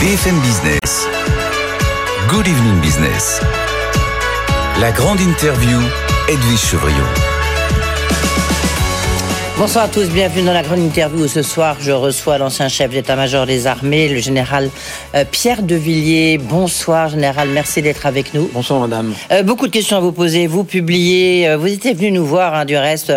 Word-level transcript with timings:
BFM 0.00 0.38
Business. 0.42 1.08
Good 2.28 2.46
Evening 2.46 2.80
Business. 2.80 3.40
La 4.80 4.92
grande 4.92 5.20
interview, 5.20 5.80
Edwige 6.28 6.60
Chevriot. 6.60 6.94
Bonsoir 9.58 9.86
à 9.86 9.88
tous, 9.88 10.08
bienvenue 10.10 10.46
dans 10.46 10.52
la 10.52 10.62
grande 10.62 10.78
interview 10.78 11.24
où 11.24 11.26
ce 11.26 11.42
soir 11.42 11.78
je 11.80 11.90
reçois 11.90 12.38
l'ancien 12.38 12.68
chef 12.68 12.92
d'état-major 12.92 13.44
des 13.44 13.66
armées, 13.66 14.08
le 14.08 14.20
général 14.20 14.70
euh, 15.16 15.24
Pierre 15.28 15.62
de 15.62 15.74
Villiers. 15.74 16.38
Bonsoir 16.38 17.08
général, 17.08 17.48
merci 17.48 17.82
d'être 17.82 18.06
avec 18.06 18.34
nous. 18.34 18.48
Bonsoir 18.54 18.78
madame. 18.78 19.12
Euh, 19.32 19.42
beaucoup 19.42 19.66
de 19.66 19.72
questions 19.72 19.96
à 19.96 20.00
vous 20.00 20.12
poser, 20.12 20.46
vous 20.46 20.62
publiez, 20.62 21.48
euh, 21.48 21.56
vous 21.56 21.66
étiez 21.66 21.92
venu 21.92 22.12
nous 22.12 22.24
voir 22.24 22.54
hein, 22.54 22.64
du 22.64 22.76
reste. 22.76 23.12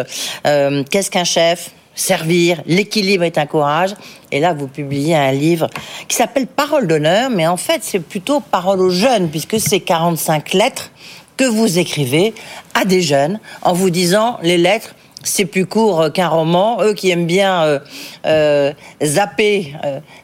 Euh, 0.48 0.84
Qu'est-ce 0.90 1.12
qu'un 1.12 1.26
chef? 1.26 1.70
Servir, 1.96 2.62
l'équilibre 2.66 3.24
est 3.24 3.38
un 3.38 3.46
courage. 3.46 3.94
Et 4.32 4.40
là, 4.40 4.54
vous 4.54 4.68
publiez 4.68 5.16
un 5.16 5.32
livre 5.32 5.68
qui 6.08 6.16
s'appelle 6.16 6.48
Parole 6.48 6.88
d'honneur, 6.88 7.30
mais 7.30 7.48
en 7.48 7.58
fait, 7.58 7.82
c'est 7.84 8.00
plutôt 8.00 8.40
Parole 8.40 8.82
aux 8.82 8.90
jeunes, 8.90 9.30
puisque 9.30 9.60
c'est 9.60 9.82
45 9.82 10.54
lettres 10.54 10.92
que 11.38 11.46
vous 11.46 11.80
écrivez 11.80 12.34
à 12.74 12.86
des 12.86 13.02
jeunes 13.02 13.40
en 13.62 13.74
vous 13.74 13.90
disant 13.90 14.38
les 14.42 14.58
lettres 14.58 14.96
c'est 15.24 15.46
plus 15.46 15.68
court 15.68 16.02
euh, 16.02 16.10
qu'un 16.10 16.30
roman. 16.30 16.82
Eux 16.82 16.94
qui 16.96 17.12
aiment 17.12 17.28
bien 17.28 17.62
euh, 17.64 17.80
euh, 18.26 18.74
zapper 19.04 19.74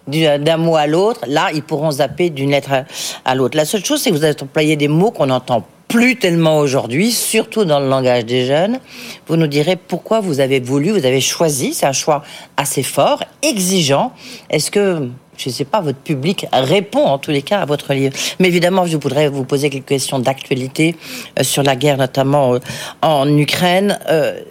du- 0.08 0.26
d'un 0.40 0.58
mot 0.58 0.76
à 0.76 0.88
l'autre, 0.88 1.22
là, 1.28 1.50
ils 1.54 1.62
pourront 1.62 1.92
zapper 1.92 2.32
d'une 2.32 2.50
lettre 2.50 2.72
à, 2.74 2.84
à 3.24 3.36
l'autre. 3.36 3.56
La 3.56 3.66
seule 3.66 3.86
chose, 3.86 4.02
c'est 4.02 4.10
que 4.10 4.16
vous 4.16 4.24
avez 4.24 4.36
employé 4.42 4.76
des 4.76 4.88
mots 4.88 5.12
qu'on 5.12 5.28
n'entend 5.28 5.64
plus 5.88 6.18
tellement 6.18 6.58
aujourd'hui, 6.58 7.12
surtout 7.12 7.66
dans 7.66 7.80
le 7.80 7.88
langage 7.88 8.26
des 8.26 8.46
jeunes. 8.46 8.80
Vous 9.28 9.38
nous 9.38 9.48
direz 9.48 9.76
pourquoi 9.76 10.20
vous 10.20 10.40
avez 10.40 10.60
voulu, 10.60 10.92
vous 10.92 11.06
avez 11.06 11.22
choisi, 11.22 11.74
c'est 11.74 11.86
un 11.86 11.94
choix 11.94 12.24
assez 12.58 12.84
fort, 12.84 13.24
exigeant. 13.42 14.12
Est-ce 14.50 14.72
que 14.72 15.10
je 15.38 15.50
ne 15.50 15.54
sais 15.54 15.66
pas, 15.66 15.82
votre 15.82 16.00
public 16.00 16.48
répond 16.52 17.06
en 17.06 17.18
tous 17.20 17.32
les 17.32 17.44
cas 17.44 17.60
à 17.60 17.66
votre 17.66 17.94
livre. 17.94 18.16
Mais 18.40 18.48
évidemment, 18.48 18.86
je 18.86 18.98
voudrais 18.98 19.30
vous 19.30 19.44
poser 19.44 19.70
quelques 19.70 19.86
questions 19.86 20.20
d'actualité 20.20 20.96
euh, 21.40 21.44
sur 21.44 21.64
la 21.64 21.76
guerre, 21.76 21.98
notamment 21.98 22.56
euh, 22.56 22.60
en 23.02 23.28
Ukraine. 23.38 24.00
Euh, 24.10 24.42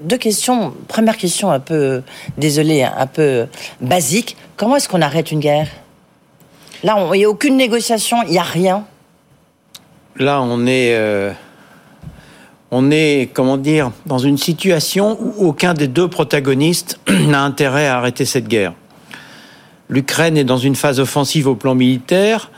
deux 0.00 0.16
questions. 0.16 0.72
Première 0.88 1.16
question 1.16 1.50
un 1.50 1.60
peu, 1.60 2.02
désolé, 2.38 2.84
un 2.84 3.06
peu 3.06 3.46
basique. 3.80 4.36
Comment 4.56 4.76
est-ce 4.76 4.88
qu'on 4.88 5.02
arrête 5.02 5.32
une 5.32 5.40
guerre? 5.40 5.68
Là, 6.82 6.96
il 7.12 7.18
n'y 7.18 7.24
a 7.24 7.28
aucune 7.28 7.56
négociation, 7.56 8.18
il 8.22 8.30
n'y 8.30 8.38
a 8.38 8.42
rien. 8.42 8.86
Là, 10.16 10.42
on 10.42 10.66
est, 10.66 10.94
euh, 10.94 11.32
on 12.70 12.90
est, 12.90 13.30
comment 13.32 13.56
dire, 13.56 13.92
dans 14.06 14.18
une 14.18 14.38
situation 14.38 15.18
où 15.20 15.46
aucun 15.46 15.74
des 15.74 15.88
deux 15.88 16.08
protagonistes 16.08 16.98
n'a 17.08 17.42
intérêt 17.42 17.86
à 17.86 17.96
arrêter 17.96 18.24
cette 18.24 18.48
guerre. 18.48 18.74
L'Ukraine 19.88 20.36
est 20.36 20.44
dans 20.44 20.56
une 20.56 20.76
phase 20.76 21.00
offensive 21.00 21.48
au 21.48 21.54
plan 21.54 21.74
militaire, 21.74 22.50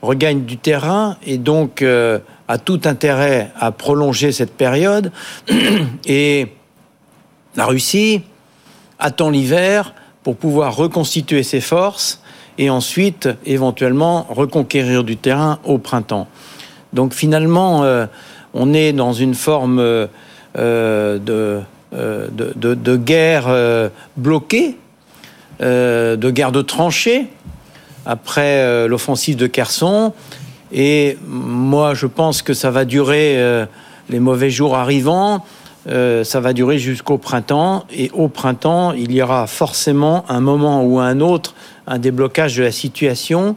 regagne 0.00 0.44
du 0.44 0.56
terrain 0.56 1.16
et 1.26 1.38
donc 1.38 1.82
euh, 1.82 2.18
a 2.46 2.58
tout 2.58 2.80
intérêt 2.84 3.50
à 3.58 3.72
prolonger 3.72 4.32
cette 4.32 4.54
période. 4.56 5.12
Et 6.06 6.48
la 7.56 7.66
Russie 7.66 8.22
attend 8.98 9.30
l'hiver 9.30 9.92
pour 10.22 10.36
pouvoir 10.36 10.76
reconstituer 10.76 11.42
ses 11.42 11.60
forces 11.60 12.22
et 12.58 12.70
ensuite 12.70 13.28
éventuellement 13.44 14.26
reconquérir 14.28 15.04
du 15.04 15.16
terrain 15.16 15.58
au 15.64 15.78
printemps. 15.78 16.28
Donc 16.92 17.14
finalement, 17.14 17.84
euh, 17.84 18.06
on 18.54 18.72
est 18.72 18.92
dans 18.92 19.12
une 19.12 19.34
forme 19.34 19.78
euh, 19.78 20.06
euh, 20.56 21.18
de, 22.30 22.96
guerre 22.96 23.90
bloquée, 24.16 24.76
de 25.60 26.30
guerre 26.30 26.52
de 26.52 26.62
tranchées, 26.62 27.26
après 28.06 28.86
l'offensive 28.88 29.36
de 29.36 29.46
Kherson. 29.46 30.12
Et 30.72 31.16
moi, 31.26 31.94
je 31.94 32.06
pense 32.06 32.42
que 32.42 32.54
ça 32.54 32.70
va 32.70 32.84
durer, 32.84 33.66
les 34.08 34.20
mauvais 34.20 34.50
jours 34.50 34.76
arrivant, 34.76 35.44
ça 35.86 36.40
va 36.40 36.52
durer 36.52 36.78
jusqu'au 36.78 37.18
printemps. 37.18 37.84
Et 37.90 38.10
au 38.12 38.28
printemps, 38.28 38.92
il 38.92 39.12
y 39.12 39.22
aura 39.22 39.46
forcément 39.46 40.24
un 40.28 40.40
moment 40.40 40.84
ou 40.84 40.98
un 41.00 41.20
autre 41.20 41.54
un 41.88 41.98
déblocage 41.98 42.56
de 42.56 42.62
la 42.62 42.72
situation. 42.72 43.56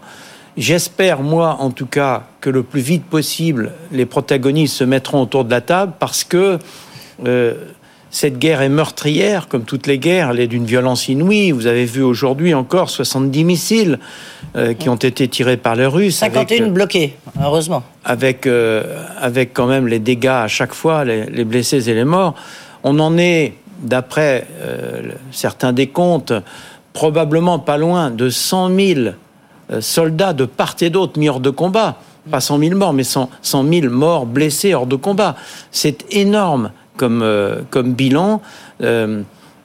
J'espère, 0.58 1.22
moi, 1.22 1.58
en 1.60 1.72
tout 1.72 1.86
cas, 1.86 2.24
que 2.42 2.50
le 2.50 2.64
plus 2.64 2.82
vite 2.82 3.06
possible, 3.06 3.72
les 3.92 4.06
protagonistes 4.06 4.76
se 4.76 4.84
mettront 4.84 5.22
autour 5.22 5.46
de 5.46 5.52
la 5.52 5.62
table 5.62 5.94
parce 5.98 6.24
que 6.24 6.60
euh, 7.26 7.54
cette 8.10 8.38
guerre 8.38 8.62
est 8.62 8.70
meurtrière, 8.70 9.48
comme 9.48 9.64
toutes 9.64 9.88
les 9.88 9.98
guerres, 9.98 10.32
elle 10.32 10.42
est 10.42 10.48
d'une 10.48 10.66
violence 10.66 11.08
inouïe. 11.08 11.52
Vous 11.52 11.68
avez 11.68 11.86
vu 11.86 12.02
aujourd'hui 12.02 12.54
encore 12.54 12.90
70 12.90 13.44
missiles 13.46 14.00
euh, 14.58 14.74
qui 14.74 14.90
ont 14.90 14.96
été 14.96 15.28
tirés 15.30 15.56
par 15.56 15.76
les 15.76 15.86
Russes. 15.86 16.22
avec, 16.22 16.50
51 16.50 16.66
euh, 16.66 16.70
bloqués, 16.70 17.16
heureusement. 17.42 17.84
avec, 18.04 18.48
avec 19.20 19.54
quand 19.54 19.68
même 19.68 19.88
les 19.88 20.00
dégâts 20.00 20.28
à 20.28 20.48
chaque 20.50 20.74
fois, 20.74 21.06
les, 21.06 21.28
les 21.28 21.46
blessés 21.46 21.90
et 21.90 21.94
les 21.94 22.04
morts. 22.04 22.36
On 22.84 23.00
en 23.00 23.18
est, 23.18 23.54
d'après 23.82 24.48
certains 25.32 25.72
décomptes, 25.72 26.34
probablement 26.94 27.60
pas 27.60 27.78
loin 27.78 28.12
de 28.12 28.30
100 28.30 28.76
000 28.76 29.00
euh, 29.00 29.12
soldats 29.80 30.34
de 30.34 30.46
part 30.46 30.76
et 30.82 30.90
d'autre 30.90 31.20
mis 31.20 31.30
hors 31.30 31.40
de 31.40 31.50
combat. 31.50 31.98
Pas 32.30 32.40
100 32.40 32.60
000 32.60 32.76
morts, 32.76 32.94
mais 32.94 33.04
100, 33.04 33.30
100 33.42 33.74
000 33.74 33.90
morts 33.90 34.26
blessés 34.26 34.74
hors 34.74 34.86
de 34.86 34.96
combat. 34.96 35.36
C'est 35.72 36.06
énorme 36.12 36.72
comme, 36.98 37.22
euh, 37.24 37.62
comme 37.70 37.94
bilan. 37.94 38.42
Euh, 38.82 39.24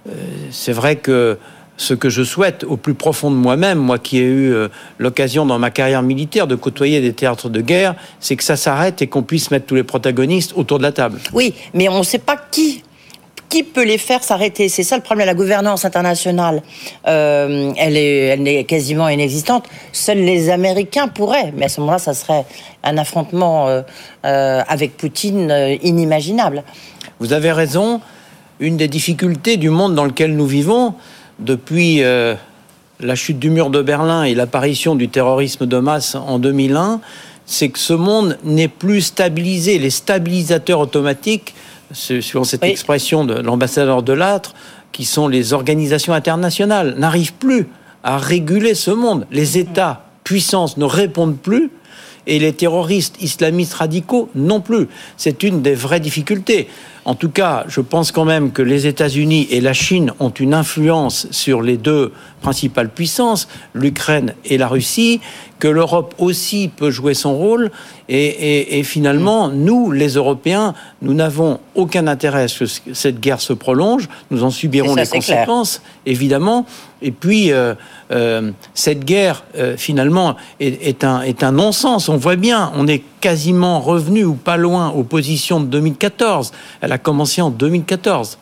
euh, 0.08 0.12
c'est 0.50 0.72
vrai 0.72 0.96
que 0.96 1.36
ce 1.76 1.94
que 1.94 2.08
je 2.08 2.22
souhaite 2.22 2.64
au 2.64 2.76
plus 2.76 2.94
profond 2.94 3.30
de 3.30 3.36
moi-même, 3.36 3.78
moi 3.78 3.98
qui 3.98 4.18
ai 4.18 4.22
eu 4.22 4.52
euh, 4.52 4.68
l'occasion 4.98 5.44
dans 5.44 5.58
ma 5.58 5.70
carrière 5.70 6.02
militaire 6.02 6.46
de 6.46 6.54
côtoyer 6.54 7.00
des 7.00 7.12
théâtres 7.12 7.50
de 7.50 7.60
guerre, 7.60 7.94
c'est 8.20 8.36
que 8.36 8.44
ça 8.44 8.56
s'arrête 8.56 9.02
et 9.02 9.06
qu'on 9.06 9.22
puisse 9.22 9.50
mettre 9.50 9.66
tous 9.66 9.74
les 9.74 9.82
protagonistes 9.82 10.52
autour 10.56 10.78
de 10.78 10.82
la 10.82 10.92
table. 10.92 11.18
Oui, 11.32 11.54
mais 11.74 11.88
on 11.88 11.98
ne 11.98 12.04
sait 12.04 12.18
pas 12.18 12.36
qui. 12.50 12.82
Qui 13.48 13.62
peut 13.62 13.84
les 13.84 13.98
faire 13.98 14.24
s'arrêter? 14.24 14.68
C'est 14.68 14.82
ça 14.82 14.96
le 14.96 15.02
problème. 15.02 15.26
La 15.26 15.34
gouvernance 15.34 15.84
internationale, 15.84 16.62
euh, 17.06 17.72
elle 17.76 17.96
est, 17.96 18.18
elle 18.26 18.48
est 18.48 18.64
quasiment 18.64 19.08
inexistante. 19.08 19.64
Seuls 19.92 20.18
les 20.18 20.50
Américains 20.50 21.08
pourraient, 21.08 21.52
mais 21.56 21.66
à 21.66 21.68
ce 21.68 21.80
moment-là, 21.80 21.98
ça 21.98 22.14
serait 22.14 22.44
un 22.82 22.98
affrontement 22.98 23.68
euh, 23.68 23.82
euh, 24.24 24.62
avec 24.66 24.96
Poutine 24.96 25.78
inimaginable. 25.82 26.64
Vous 27.20 27.32
avez 27.32 27.52
raison. 27.52 28.00
Une 28.58 28.78
des 28.78 28.88
difficultés 28.88 29.58
du 29.58 29.68
monde 29.68 29.94
dans 29.94 30.06
lequel 30.06 30.34
nous 30.34 30.46
vivons, 30.46 30.94
depuis 31.38 32.00
la 32.00 33.14
chute 33.14 33.38
du 33.38 33.50
mur 33.50 33.68
de 33.68 33.82
Berlin 33.82 34.22
et 34.22 34.34
l'apparition 34.34 34.94
du 34.94 35.10
terrorisme 35.10 35.66
de 35.66 35.76
masse 35.76 36.14
en 36.14 36.38
2001, 36.38 37.00
c'est 37.44 37.68
que 37.68 37.78
ce 37.78 37.92
monde 37.92 38.38
n'est 38.44 38.68
plus 38.68 39.02
stabilisé. 39.02 39.78
Les 39.78 39.90
stabilisateurs 39.90 40.80
automatiques, 40.80 41.54
suivant 41.92 42.44
cette 42.44 42.62
Oui. 42.62 42.68
expression 42.68 43.24
de 43.24 43.34
l'ambassadeur 43.34 44.02
de 44.02 44.12
l'âtre, 44.12 44.54
qui 44.92 45.04
sont 45.04 45.28
les 45.28 45.52
organisations 45.52 46.12
internationales, 46.14 46.94
n'arrivent 46.98 47.34
plus 47.34 47.68
à 48.02 48.18
réguler 48.18 48.74
ce 48.74 48.90
monde. 48.90 49.26
Les 49.30 49.58
États, 49.58 50.04
puissances, 50.24 50.76
ne 50.76 50.84
répondent 50.84 51.36
plus 51.38 51.70
et 52.26 52.38
les 52.38 52.52
terroristes 52.52 53.16
islamistes 53.22 53.74
radicaux 53.74 54.28
non 54.34 54.60
plus. 54.60 54.88
C'est 55.16 55.42
une 55.42 55.62
des 55.62 55.74
vraies 55.74 56.00
difficultés. 56.00 56.68
En 57.04 57.14
tout 57.14 57.28
cas, 57.30 57.64
je 57.68 57.80
pense 57.80 58.10
quand 58.10 58.24
même 58.24 58.50
que 58.50 58.62
les 58.62 58.88
États-Unis 58.88 59.46
et 59.50 59.60
la 59.60 59.72
Chine 59.72 60.12
ont 60.18 60.30
une 60.30 60.54
influence 60.54 61.28
sur 61.30 61.62
les 61.62 61.76
deux 61.76 62.12
principales 62.42 62.88
puissances, 62.88 63.46
l'Ukraine 63.74 64.34
et 64.44 64.58
la 64.58 64.66
Russie, 64.66 65.20
que 65.60 65.68
l'Europe 65.68 66.16
aussi 66.18 66.68
peut 66.74 66.90
jouer 66.90 67.14
son 67.14 67.36
rôle. 67.36 67.70
Et, 68.08 68.24
et- 68.26 68.78
et 68.80 68.82
finalement, 68.82 69.48
nous, 69.48 69.92
les 69.92 70.14
Européens, 70.14 70.74
nous 71.00 71.14
n'avons 71.14 71.60
aucun 71.76 72.08
intérêt 72.08 72.42
à 72.42 72.48
ce 72.48 72.64
que 72.80 72.92
cette 72.94 73.20
guerre 73.20 73.40
se 73.40 73.52
prolonge. 73.52 74.08
Nous 74.32 74.42
en 74.42 74.50
subirons 74.50 74.94
ça, 74.96 75.02
les 75.02 75.06
clair. 75.06 75.20
conséquences, 75.20 75.82
évidemment. 76.06 76.66
Et 77.06 77.12
puis, 77.12 77.52
euh, 77.52 77.76
euh, 78.10 78.50
cette 78.74 79.04
guerre, 79.04 79.44
euh, 79.56 79.76
finalement, 79.76 80.34
est, 80.58 81.04
un, 81.04 81.22
est 81.22 81.44
un 81.44 81.52
non-sens. 81.52 82.08
On 82.08 82.16
voit 82.16 82.34
bien, 82.34 82.72
on 82.74 82.88
est 82.88 83.00
quasiment 83.20 83.78
revenu 83.78 84.24
ou 84.24 84.34
pas 84.34 84.56
loin 84.56 84.90
aux 84.90 85.04
positions 85.04 85.60
de 85.60 85.66
2014. 85.66 86.50
Elle 86.80 86.90
a 86.90 86.98
commencé 86.98 87.40
en 87.40 87.50
2014. 87.50 88.38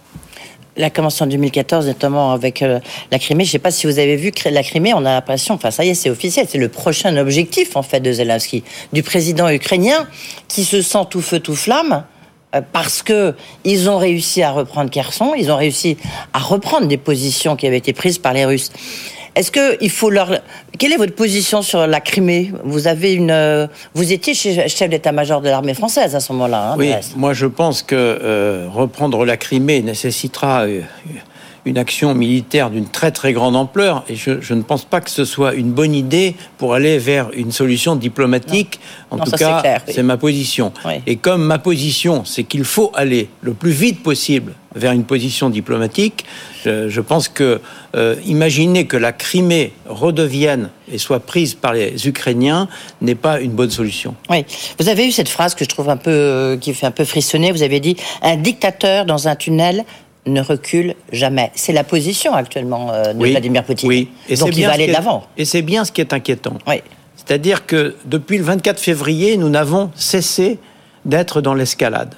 La 0.79 0.89
commencé 0.89 1.23
en 1.23 1.27
2014, 1.27 1.87
notamment 1.87 2.33
avec 2.33 2.65
la 3.13 3.19
Crimée. 3.19 3.45
Je 3.45 3.51
ne 3.51 3.53
sais 3.53 3.59
pas 3.59 3.71
si 3.71 3.87
vous 3.87 3.99
avez 3.99 4.17
vu 4.17 4.33
la 4.51 4.63
Crimée. 4.63 4.95
On 4.95 5.05
a 5.05 5.13
l'impression, 5.13 5.55
enfin 5.55 5.71
ça 5.71 5.85
y 5.85 5.91
est, 5.91 5.95
c'est 5.95 6.11
officiel, 6.11 6.47
c'est 6.49 6.59
le 6.59 6.71
prochain 6.71 7.15
objectif 7.19 7.77
en 7.77 7.83
fait 7.83 8.01
de 8.01 8.11
Zelensky, 8.11 8.65
du 8.95 9.03
président 9.03 9.49
ukrainien, 9.51 10.09
qui 10.49 10.65
se 10.65 10.81
sent 10.81 11.05
tout 11.11 11.21
feu 11.21 11.39
tout 11.39 11.55
flamme 11.55 12.03
parce 12.61 13.03
que 13.03 13.35
ils 13.65 13.89
ont 13.91 13.99
réussi 13.99 14.43
à 14.43 14.51
reprendre 14.51 14.91
Kherson, 14.91 15.33
ils 15.37 15.51
ont 15.51 15.57
réussi 15.57 15.97
à 16.33 16.39
reprendre 16.39 16.87
des 16.87 16.97
positions 16.97 17.57
qui 17.57 17.67
avaient 17.67 17.79
été 17.79 17.93
prises 17.93 18.19
par 18.19 18.33
les 18.33 18.45
Russes. 18.45 18.71
Est-ce 19.35 19.51
que 19.51 19.77
il 19.81 19.91
faut 19.91 20.11
leur 20.11 20.39
quelle 20.79 20.93
est 20.93 20.97
votre 20.97 21.15
position 21.15 21.63
sur 21.63 21.87
la 21.87 22.01
Crimée? 22.01 22.53
Vous 22.65 22.87
avez 22.87 23.15
une 23.15 23.33
euh, 23.33 23.67
vous 23.95 24.13
étiez 24.13 24.35
chef 24.35 24.89
d'état-major 24.89 25.41
de 25.41 25.49
l'armée 25.49 25.75
française 25.75 26.15
à 26.15 26.21
ce 26.21 26.33
moment-là. 26.33 26.73
hein, 26.73 26.77
Oui, 26.79 26.93
moi 27.17 27.33
je 27.35 27.47
pense 27.47 27.83
que 27.83 27.95
euh, 27.97 28.69
reprendre 28.73 29.25
la 29.25 29.37
Crimée 29.37 29.83
nécessitera 29.83 30.63
euh, 30.67 30.83
une 31.65 31.79
action 31.79 32.15
militaire 32.15 32.71
d'une 32.71 32.89
très 32.89 33.11
très 33.11 33.33
grande 33.33 33.57
ampleur 33.57 34.05
et 34.09 34.17
je, 34.17 34.41
je, 34.41 34.55
ne 34.55 34.63
pense 34.63 34.85
pas 34.85 35.01
que 35.01 35.11
ce 35.11 35.25
soit 35.25 35.55
une 35.55 35.73
bonne 35.73 35.95
idée 35.95 36.35
pour 36.59 36.75
aller 36.75 36.99
vers 36.99 37.31
une 37.33 37.53
solution 37.53 37.97
diplomatique. 37.97 38.81
En 39.11 39.19
tout 39.19 39.31
cas, 39.31 39.63
c'est 39.87 40.03
ma 40.03 40.17
position. 40.17 40.73
Et 41.07 41.17
comme 41.17 41.45
ma 41.45 41.59
position, 41.59 42.25
c'est 42.25 42.45
qu'il 42.45 42.65
faut 42.65 42.93
aller 42.95 43.29
le 43.41 43.55
plus 43.55 43.71
vite 43.71 44.03
possible 44.03 44.55
vers 44.75 44.93
une 44.93 45.05
position 45.05 45.51
diplomatique, 45.51 46.25
je, 46.65 46.89
je 46.89 47.01
pense 47.01 47.29
que 47.29 47.61
euh, 47.95 48.17
imaginer 48.27 48.87
que 48.87 48.97
la 48.97 49.13
Crimée 49.13 49.73
redevienne 49.87 50.71
et 50.91 50.99
soit 50.99 51.21
prise 51.21 51.55
par 51.55 51.73
les 51.73 52.09
Ukrainiens 52.09 52.69
n'est 53.01 53.15
pas 53.15 53.41
une 53.41 53.53
bonne 53.53 53.71
solution. 53.71 54.15
Oui, 54.29 54.45
vous 54.79 54.89
avez 54.89 55.07
eu 55.07 55.13
cette 55.13 55.29
phrase 55.29 55.55
que 55.55 55.65
je 55.65 55.69
trouve 55.69 55.89
un 55.89 55.97
peu 55.97 56.11
euh, 56.11 56.57
qui 56.57 56.75
fait 56.75 56.87
un 56.87 56.91
peu 56.91 57.05
frissonner. 57.05 57.53
Vous 57.53 57.63
avez 57.63 57.81
dit 57.81 57.97
un 58.23 58.37
dictateur 58.37 59.05
dans 59.07 59.29
un 59.29 59.37
tunnel 59.37 59.85
ne 60.27 60.41
recule 60.41 60.95
jamais. 61.13 61.51
C'est 61.55 61.73
la 61.73 61.85
position 61.85 62.35
actuellement 62.35 62.93
euh, 62.93 63.13
de 63.13 63.27
Vladimir 63.27 63.65
Poutine. 63.65 63.89
Oui, 63.89 64.09
et 64.29 64.37
donc 64.37 64.57
il 64.57 64.65
va 64.65 64.73
aller 64.73 64.87
de 64.87 64.93
l'avant. 64.93 65.27
Et 65.37 65.45
c'est 65.45 65.63
bien 65.63 65.85
ce 65.85 65.93
qui 65.93 66.01
est 66.01 66.13
inquiétant. 66.13 66.59
Oui. 66.67 66.77
C'est-à-dire 67.17 67.67
que 67.67 67.95
depuis 68.05 68.39
le 68.39 68.45
24 68.45 68.79
février, 68.81 69.37
nous 69.37 69.49
n'avons 69.49 69.91
cessé 69.95 70.59
d'être 71.05 71.41
dans 71.41 71.55
l'escalade. 71.55 72.15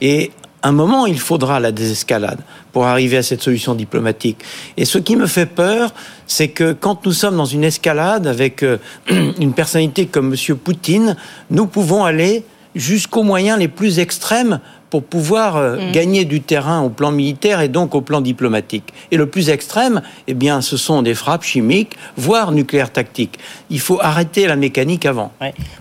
Et 0.00 0.30
un 0.62 0.72
moment, 0.72 1.06
il 1.06 1.18
faudra 1.18 1.58
la 1.58 1.72
désescalade 1.72 2.38
pour 2.72 2.86
arriver 2.86 3.16
à 3.16 3.22
cette 3.22 3.42
solution 3.42 3.74
diplomatique. 3.74 4.38
Et 4.76 4.84
ce 4.84 4.98
qui 4.98 5.16
me 5.16 5.26
fait 5.26 5.46
peur, 5.46 5.92
c'est 6.26 6.48
que 6.48 6.72
quand 6.72 7.04
nous 7.04 7.12
sommes 7.12 7.36
dans 7.36 7.44
une 7.44 7.64
escalade 7.64 8.26
avec 8.26 8.62
euh, 8.62 8.78
une 9.08 9.52
personnalité 9.52 10.06
comme 10.06 10.34
M. 10.34 10.56
Poutine, 10.56 11.16
nous 11.50 11.66
pouvons 11.66 12.04
aller 12.04 12.44
jusqu'aux 12.74 13.22
moyens 13.22 13.58
les 13.58 13.68
plus 13.68 13.98
extrêmes 13.98 14.60
pour 14.92 15.02
pouvoir 15.02 15.56
euh, 15.56 15.78
mm. 15.78 15.92
gagner 15.92 16.24
du 16.26 16.42
terrain 16.42 16.82
au 16.82 16.90
plan 16.90 17.12
militaire 17.12 17.62
et 17.62 17.68
donc 17.68 17.94
au 17.94 18.02
plan 18.02 18.20
diplomatique. 18.20 18.92
Et 19.10 19.16
le 19.16 19.24
plus 19.24 19.48
extrême, 19.48 20.02
eh 20.26 20.34
bien, 20.34 20.60
ce 20.60 20.76
sont 20.76 21.00
des 21.00 21.14
frappes 21.14 21.44
chimiques, 21.44 21.96
voire 22.18 22.52
nucléaires 22.52 22.92
tactiques. 22.92 23.38
Il 23.70 23.80
faut 23.80 23.98
arrêter 24.02 24.46
la 24.46 24.54
mécanique 24.54 25.06
avant. 25.06 25.32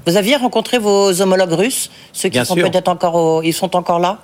Vous 0.08 0.16
aviez 0.16 0.38
rencontré 0.38 0.78
vos 0.78 1.22
homologues 1.22 1.52
russes, 1.52 1.92
ceux 2.14 2.30
qui 2.30 2.46
sont 2.46 2.56
peut-être 2.56 2.88
encore, 2.88 3.44
ils 3.44 3.54
sont 3.54 3.76
encore 3.76 4.00
là? 4.00 4.20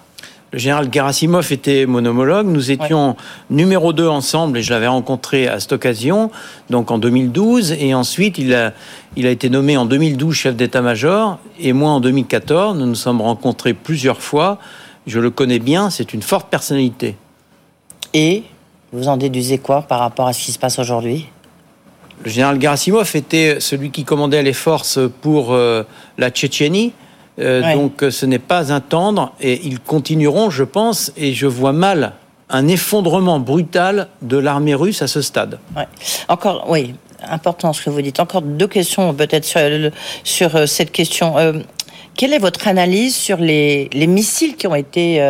Le 0.51 0.59
général 0.59 0.87
Gerasimov 0.91 1.51
était 1.51 1.85
mon 1.85 2.05
homologue. 2.05 2.47
Nous 2.47 2.71
étions 2.71 3.17
numéro 3.49 3.91
2 3.91 4.07
ensemble 4.07 4.57
et 4.57 4.61
je 4.61 4.71
l'avais 4.71 4.87
rencontré 4.87 5.47
à 5.47 5.59
cette 5.59 5.73
occasion, 5.73 6.31
donc 6.69 6.89
en 6.89 6.97
2012. 6.97 7.73
Et 7.73 7.93
ensuite, 7.93 8.37
il 8.37 8.53
a, 8.53 8.71
il 9.17 9.27
a 9.27 9.29
été 9.29 9.49
nommé 9.49 9.75
en 9.75 9.85
2012 9.85 10.33
chef 10.33 10.55
d'état-major 10.55 11.37
et 11.59 11.73
moi 11.73 11.91
en 11.91 11.99
2014. 11.99 12.77
Nous 12.77 12.85
nous 12.85 12.95
sommes 12.95 13.19
rencontrés 13.19 13.73
plusieurs 13.73 14.21
fois. 14.21 14.57
Je 15.05 15.19
le 15.19 15.31
connais 15.31 15.59
bien, 15.59 15.89
c'est 15.89 16.13
une 16.13 16.21
forte 16.21 16.49
personnalité. 16.49 17.17
Et 18.13 18.43
vous 18.93 19.09
en 19.09 19.17
déduisez 19.17 19.57
quoi 19.57 19.81
par 19.81 19.99
rapport 19.99 20.27
à 20.27 20.33
ce 20.33 20.45
qui 20.45 20.53
se 20.53 20.59
passe 20.59 20.79
aujourd'hui? 20.79 21.27
Le 22.23 22.29
général 22.29 22.59
Gerasimov 22.59 23.15
était 23.15 23.59
celui 23.59 23.91
qui 23.91 24.05
commandait 24.05 24.43
les 24.43 24.53
forces 24.53 24.99
pour 25.21 25.53
euh, 25.53 25.83
la 26.17 26.29
Tchétchénie. 26.29 26.93
Euh, 27.39 27.75
donc 27.75 28.03
ce 28.09 28.25
n'est 28.25 28.39
pas 28.39 28.71
un 28.73 28.79
tendre 28.79 29.33
et 29.39 29.61
ils 29.63 29.79
continueront, 29.79 30.49
je 30.49 30.63
pense, 30.63 31.11
et 31.17 31.33
je 31.33 31.45
vois 31.45 31.73
mal 31.73 32.13
un 32.49 32.67
effondrement 32.67 33.39
brutal 33.39 34.07
de 34.21 34.37
l'armée 34.37 34.73
russe 34.73 35.01
à 35.01 35.07
ce 35.07 35.21
stade. 35.21 35.59
Encore, 36.29 36.65
oui, 36.69 36.95
important 37.23 37.73
ce 37.73 37.83
que 37.83 37.89
vous 37.89 38.01
dites. 38.01 38.19
Encore 38.19 38.41
deux 38.41 38.67
questions 38.67 39.13
peut-être 39.13 39.45
sur, 39.45 39.59
sur, 40.23 40.55
euh, 40.55 40.65
cette 40.65 40.91
question. 40.91 41.37
Euh, 41.37 41.53
quelle 42.15 42.33
est 42.33 42.39
votre 42.39 42.67
analyse 42.67 43.15
sur 43.15 43.37
les, 43.37 43.89
les 43.93 44.07
missiles 44.07 44.55
qui 44.55 44.65
ont 44.65 44.73
été, 44.73 45.21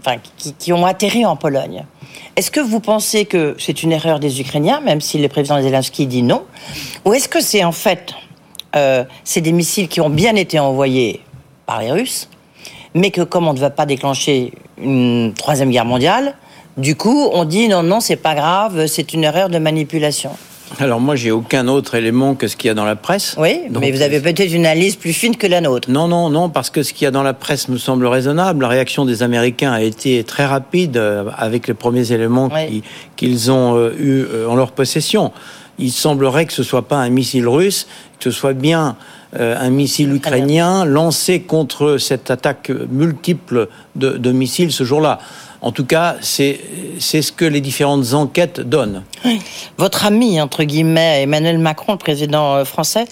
enfin, 0.00 0.16
qui, 0.38 0.54
qui, 0.54 0.72
ont 0.72 0.86
atterri 0.86 1.26
en 1.26 1.36
Pologne? 1.36 1.84
Est-ce 2.36 2.50
que 2.50 2.60
vous 2.60 2.80
pensez 2.80 3.26
que 3.26 3.54
c'est 3.58 3.82
une 3.82 3.92
erreur 3.92 4.18
des 4.18 4.40
Ukrainiens, 4.40 4.80
même 4.80 5.02
si 5.02 5.18
le 5.18 5.28
président 5.28 5.60
Zelensky 5.60 6.06
dit 6.06 6.22
non, 6.22 6.44
ou 7.04 7.12
est-ce 7.12 7.28
que 7.28 7.42
c'est 7.42 7.64
en 7.64 7.72
fait 7.72 8.14
c'est 9.24 9.40
des 9.40 9.52
missiles 9.52 9.88
qui 9.88 10.02
ont 10.02 10.10
bien 10.10 10.34
été 10.34 10.58
envoyés 10.58 11.22
par 11.66 11.80
les 11.80 11.90
Russes, 11.90 12.28
mais 12.94 13.10
que 13.10 13.22
comme 13.22 13.46
on 13.48 13.52
ne 13.52 13.58
veut 13.58 13.70
pas 13.70 13.86
déclencher 13.86 14.52
une 14.80 15.34
troisième 15.36 15.70
guerre 15.70 15.84
mondiale, 15.84 16.34
du 16.76 16.94
coup, 16.94 17.28
on 17.32 17.44
dit 17.44 17.68
non, 17.68 17.82
non, 17.82 18.00
c'est 18.00 18.16
pas 18.16 18.34
grave, 18.34 18.86
c'est 18.86 19.12
une 19.12 19.24
erreur 19.24 19.48
de 19.48 19.58
manipulation. 19.58 20.30
Alors 20.80 21.00
moi, 21.00 21.16
j'ai 21.16 21.30
aucun 21.30 21.68
autre 21.68 21.94
élément 21.94 22.34
que 22.34 22.48
ce 22.48 22.56
qu'il 22.56 22.68
y 22.68 22.70
a 22.70 22.74
dans 22.74 22.84
la 22.84 22.96
presse. 22.96 23.36
Oui, 23.38 23.60
mais 23.80 23.92
vous 23.92 24.02
avez 24.02 24.20
peut-être 24.20 24.52
une 24.52 24.66
analyse 24.66 24.96
plus 24.96 25.12
fine 25.12 25.36
que 25.36 25.46
la 25.46 25.60
nôtre. 25.60 25.90
Non, 25.90 26.08
non, 26.08 26.28
non, 26.28 26.50
parce 26.50 26.70
que 26.70 26.82
ce 26.82 26.92
qu'il 26.92 27.04
y 27.04 27.08
a 27.08 27.10
dans 27.10 27.22
la 27.22 27.34
presse 27.34 27.68
me 27.68 27.78
semble 27.78 28.06
raisonnable. 28.06 28.62
La 28.62 28.68
réaction 28.68 29.04
des 29.04 29.22
Américains 29.22 29.72
a 29.72 29.80
été 29.80 30.22
très 30.24 30.44
rapide 30.44 30.96
euh, 30.96 31.30
avec 31.36 31.68
les 31.68 31.74
premiers 31.74 32.12
éléments 32.12 32.50
qu'ils 33.16 33.50
ont 33.50 33.76
euh, 33.76 33.94
eu 33.98 34.24
euh, 34.24 34.48
en 34.48 34.56
leur 34.56 34.72
possession. 34.72 35.32
Il 35.78 35.92
semblerait 35.92 36.46
que 36.46 36.52
ce 36.52 36.62
soit 36.62 36.88
pas 36.88 36.96
un 36.96 37.10
missile 37.10 37.46
russe, 37.46 37.86
que 38.18 38.30
ce 38.30 38.36
soit 38.36 38.54
bien 38.54 38.96
un 39.32 39.70
missile 39.70 40.14
ukrainien 40.14 40.84
lancé 40.84 41.40
contre 41.40 41.98
cette 41.98 42.30
attaque 42.30 42.70
multiple 42.70 43.68
de, 43.96 44.32
missiles 44.32 44.72
ce 44.72 44.84
jour-là. 44.84 45.18
En 45.62 45.72
tout 45.72 45.84
cas, 45.84 46.16
c'est 46.20 46.60
ce 47.00 47.32
que 47.32 47.44
les 47.44 47.60
différentes 47.60 48.12
enquêtes 48.12 48.60
donnent. 48.60 49.02
Votre 49.78 50.06
ami, 50.06 50.40
entre 50.40 50.62
guillemets, 50.64 51.22
Emmanuel 51.22 51.58
Macron, 51.58 51.92
le 51.92 51.98
président 51.98 52.54
euh, 52.54 52.64
français, 52.64 53.06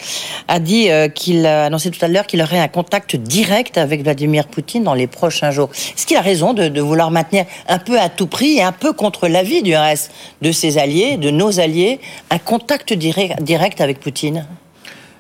a 0.47 0.61
dit 0.61 0.91
euh, 0.91 1.09
qu'il 1.09 1.47
a 1.47 1.65
annoncé 1.65 1.91
tout 1.91 2.05
à 2.05 2.09
l'heure 2.09 2.27
qu'il 2.27 2.41
aurait 2.43 2.61
un 2.61 2.69
contact 2.69 3.17
direct 3.17 3.79
avec 3.79 4.03
Vladimir 4.03 4.47
Poutine 4.47 4.85
dans 4.85 4.95
les 4.95 5.07
prochains 5.07 5.51
jours. 5.51 5.71
Est-ce 5.73 6.07
qu'il 6.07 6.17
a 6.17 6.21
raison 6.21 6.55
de, 6.55 6.69
de, 6.69 6.81
vouloir 6.81 7.11
maintenir 7.11 7.45
un 7.67 7.79
peu 7.79 7.99
à 7.99 8.09
tout 8.09 8.27
prix 8.27 8.59
et 8.59 8.63
un 8.63 8.73
peu 8.73 8.93
contre 8.93 9.27
l'avis 9.27 9.63
du 9.63 9.75
reste 9.75 10.13
de 10.43 10.53
ses 10.53 10.79
alliés, 10.79 11.17
de 11.17 11.31
nos 11.31 11.59
alliés, 11.61 11.99
un 12.31 12.39
contact 12.39 12.93
direct, 12.93 13.43
direct 13.43 13.81
avec 13.81 14.01
Poutine? 14.01 14.47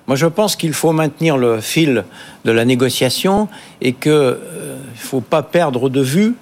Moi, 0.07 0.17
je 0.17 0.27
pense 0.27 0.57
qu'il 0.57 0.75
faut 0.75 0.93
maintenir 0.93 1.37
le 1.39 1.61
fil 1.61 2.05
de 2.45 2.53
la 2.53 2.65
négociation 2.65 3.49
et 3.81 3.93
qu'il 3.95 4.13
euh, 4.13 4.37
ne 4.77 4.99
faut 4.99 5.23
pas 5.23 5.43
perdre 5.43 5.89
de 5.89 6.01
vue 6.01 6.35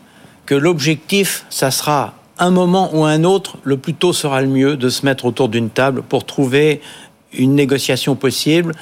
que 0.47 0.55
l'objectif, 0.55 1.47
ça 1.49 1.71
sera 1.71 2.15
un 2.39 2.51
moment 2.51 2.91
ou 2.93 3.05
un 3.05 3.23
autre, 3.23 3.59
le 3.63 3.77
plus 3.77 3.95
tôt 3.95 4.13
sera 4.13 4.43
le 4.43 4.49
mieux 4.49 4.77
de 4.77 4.89
se 4.89 5.07
mettre 5.07 5.27
autour 5.27 5.49
d'une 5.49 5.71
table 5.71 6.03
pour 6.03 6.27
trouver 6.27 6.81
une 7.33 7.55
négociation 7.55 8.17
possible 8.17 8.75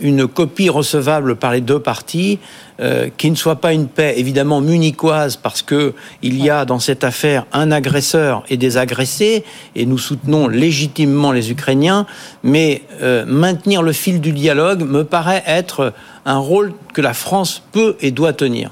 une 0.00 0.26
copie 0.26 0.68
recevable 0.68 1.36
par 1.36 1.52
les 1.52 1.60
deux 1.60 1.80
parties, 1.80 2.38
euh, 2.80 3.08
qui 3.16 3.30
ne 3.30 3.36
soit 3.36 3.56
pas 3.56 3.72
une 3.72 3.88
paix 3.88 4.14
évidemment 4.16 4.60
munichoise 4.60 5.36
parce 5.36 5.62
que 5.62 5.94
il 6.22 6.40
y 6.42 6.48
a 6.48 6.64
dans 6.64 6.78
cette 6.78 7.02
affaire 7.02 7.44
un 7.52 7.72
agresseur 7.72 8.44
et 8.48 8.56
des 8.56 8.76
agressés 8.76 9.44
et 9.74 9.84
nous 9.84 9.98
soutenons 9.98 10.46
légitimement 10.46 11.32
les 11.32 11.50
Ukrainiens, 11.50 12.06
mais 12.42 12.82
euh, 13.02 13.24
maintenir 13.26 13.82
le 13.82 13.92
fil 13.92 14.20
du 14.20 14.32
dialogue 14.32 14.82
me 14.82 15.02
paraît 15.02 15.42
être 15.46 15.92
un 16.24 16.38
rôle 16.38 16.72
que 16.94 17.00
la 17.00 17.14
France 17.14 17.62
peut 17.72 17.96
et 18.00 18.10
doit 18.10 18.32
tenir. 18.32 18.70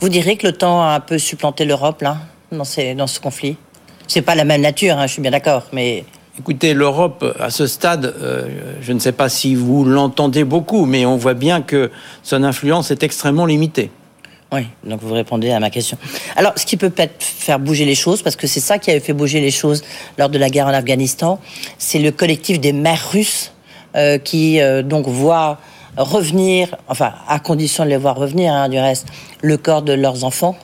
Vous 0.00 0.08
direz 0.08 0.36
que 0.36 0.46
l'OTAN 0.46 0.82
a 0.82 0.94
un 0.94 1.00
peu 1.00 1.18
supplanté 1.18 1.64
l'Europe 1.64 2.02
là 2.02 2.18
dans, 2.52 2.64
ces, 2.64 2.94
dans 2.94 3.06
ce 3.06 3.18
conflit? 3.18 3.56
C'est 4.06 4.22
pas 4.22 4.34
la 4.34 4.44
même 4.44 4.60
nature, 4.60 4.98
hein, 4.98 5.06
je 5.06 5.12
suis 5.14 5.22
bien 5.22 5.30
d'accord, 5.30 5.64
mais 5.72 6.04
Écoutez, 6.38 6.74
l'Europe, 6.74 7.24
à 7.40 7.50
ce 7.50 7.66
stade, 7.66 8.14
euh, 8.16 8.46
je 8.80 8.92
ne 8.92 9.00
sais 9.00 9.12
pas 9.12 9.28
si 9.28 9.56
vous 9.56 9.84
l'entendez 9.84 10.44
beaucoup, 10.44 10.86
mais 10.86 11.04
on 11.04 11.16
voit 11.16 11.34
bien 11.34 11.60
que 11.60 11.90
son 12.22 12.44
influence 12.44 12.92
est 12.92 13.02
extrêmement 13.02 13.46
limitée. 13.46 13.90
Oui, 14.52 14.62
donc 14.84 15.00
vous 15.02 15.12
répondez 15.12 15.50
à 15.50 15.58
ma 15.58 15.70
question. 15.70 15.98
Alors, 16.36 16.52
ce 16.56 16.64
qui 16.66 16.76
peut 16.76 16.90
peut-être 16.90 17.22
faire 17.22 17.58
bouger 17.58 17.84
les 17.84 17.96
choses, 17.96 18.22
parce 18.22 18.36
que 18.36 18.46
c'est 18.46 18.60
ça 18.60 18.78
qui 18.78 18.90
avait 18.90 19.00
fait 19.00 19.12
bouger 19.12 19.40
les 19.40 19.50
choses 19.50 19.82
lors 20.18 20.28
de 20.28 20.38
la 20.38 20.50
guerre 20.50 20.66
en 20.66 20.72
Afghanistan, 20.72 21.40
c'est 21.78 21.98
le 21.98 22.12
collectif 22.12 22.60
des 22.60 22.72
mères 22.72 23.10
russes 23.10 23.52
euh, 23.96 24.18
qui 24.18 24.60
euh, 24.60 24.82
donc 24.82 25.08
voit 25.08 25.58
revenir, 25.96 26.76
enfin 26.86 27.12
à 27.26 27.40
condition 27.40 27.84
de 27.84 27.90
les 27.90 27.96
voir 27.96 28.14
revenir, 28.16 28.52
hein, 28.52 28.68
du 28.68 28.78
reste, 28.78 29.08
le 29.42 29.56
corps 29.56 29.82
de 29.82 29.92
leurs 29.92 30.24
enfants 30.24 30.56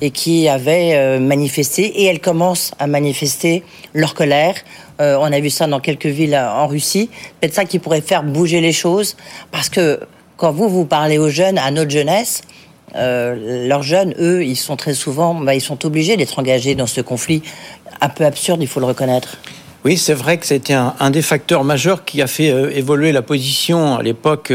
et 0.00 0.10
qui 0.10 0.48
avaient 0.48 1.18
manifesté 1.18 1.82
et 1.82 2.04
elles 2.06 2.20
commencent 2.20 2.70
à 2.78 2.86
manifester 2.86 3.64
leur 3.92 4.14
colère 4.14 4.54
euh, 5.00 5.16
on 5.20 5.32
a 5.32 5.40
vu 5.40 5.50
ça 5.50 5.66
dans 5.66 5.80
quelques 5.80 6.06
villes 6.06 6.36
en 6.36 6.66
Russie. 6.66 7.08
Peut-être 7.40 7.54
ça 7.54 7.64
qui 7.64 7.78
pourrait 7.78 8.00
faire 8.00 8.22
bouger 8.22 8.60
les 8.60 8.72
choses. 8.72 9.16
Parce 9.50 9.68
que 9.68 10.00
quand 10.36 10.50
vous, 10.50 10.68
vous 10.68 10.84
parlez 10.84 11.18
aux 11.18 11.28
jeunes, 11.28 11.58
à 11.58 11.70
notre 11.70 11.90
jeunesse, 11.90 12.42
euh, 12.96 13.66
leurs 13.68 13.82
jeunes, 13.82 14.14
eux, 14.18 14.44
ils 14.44 14.56
sont 14.56 14.76
très 14.76 14.94
souvent, 14.94 15.34
bah, 15.34 15.54
ils 15.54 15.60
sont 15.60 15.84
obligés 15.86 16.16
d'être 16.16 16.38
engagés 16.38 16.74
dans 16.74 16.86
ce 16.86 17.00
conflit 17.00 17.42
un 18.00 18.08
peu 18.08 18.24
absurde, 18.24 18.60
il 18.62 18.68
faut 18.68 18.80
le 18.80 18.86
reconnaître. 18.86 19.36
Oui, 19.84 19.96
c'est 19.96 20.14
vrai 20.14 20.38
que 20.38 20.46
c'était 20.46 20.74
un, 20.74 21.10
des 21.10 21.22
facteurs 21.22 21.64
majeurs 21.64 22.04
qui 22.04 22.20
a 22.20 22.26
fait 22.26 22.50
euh, 22.50 22.70
évoluer 22.74 23.12
la 23.12 23.22
position 23.22 23.96
à 23.96 24.02
l'époque 24.02 24.52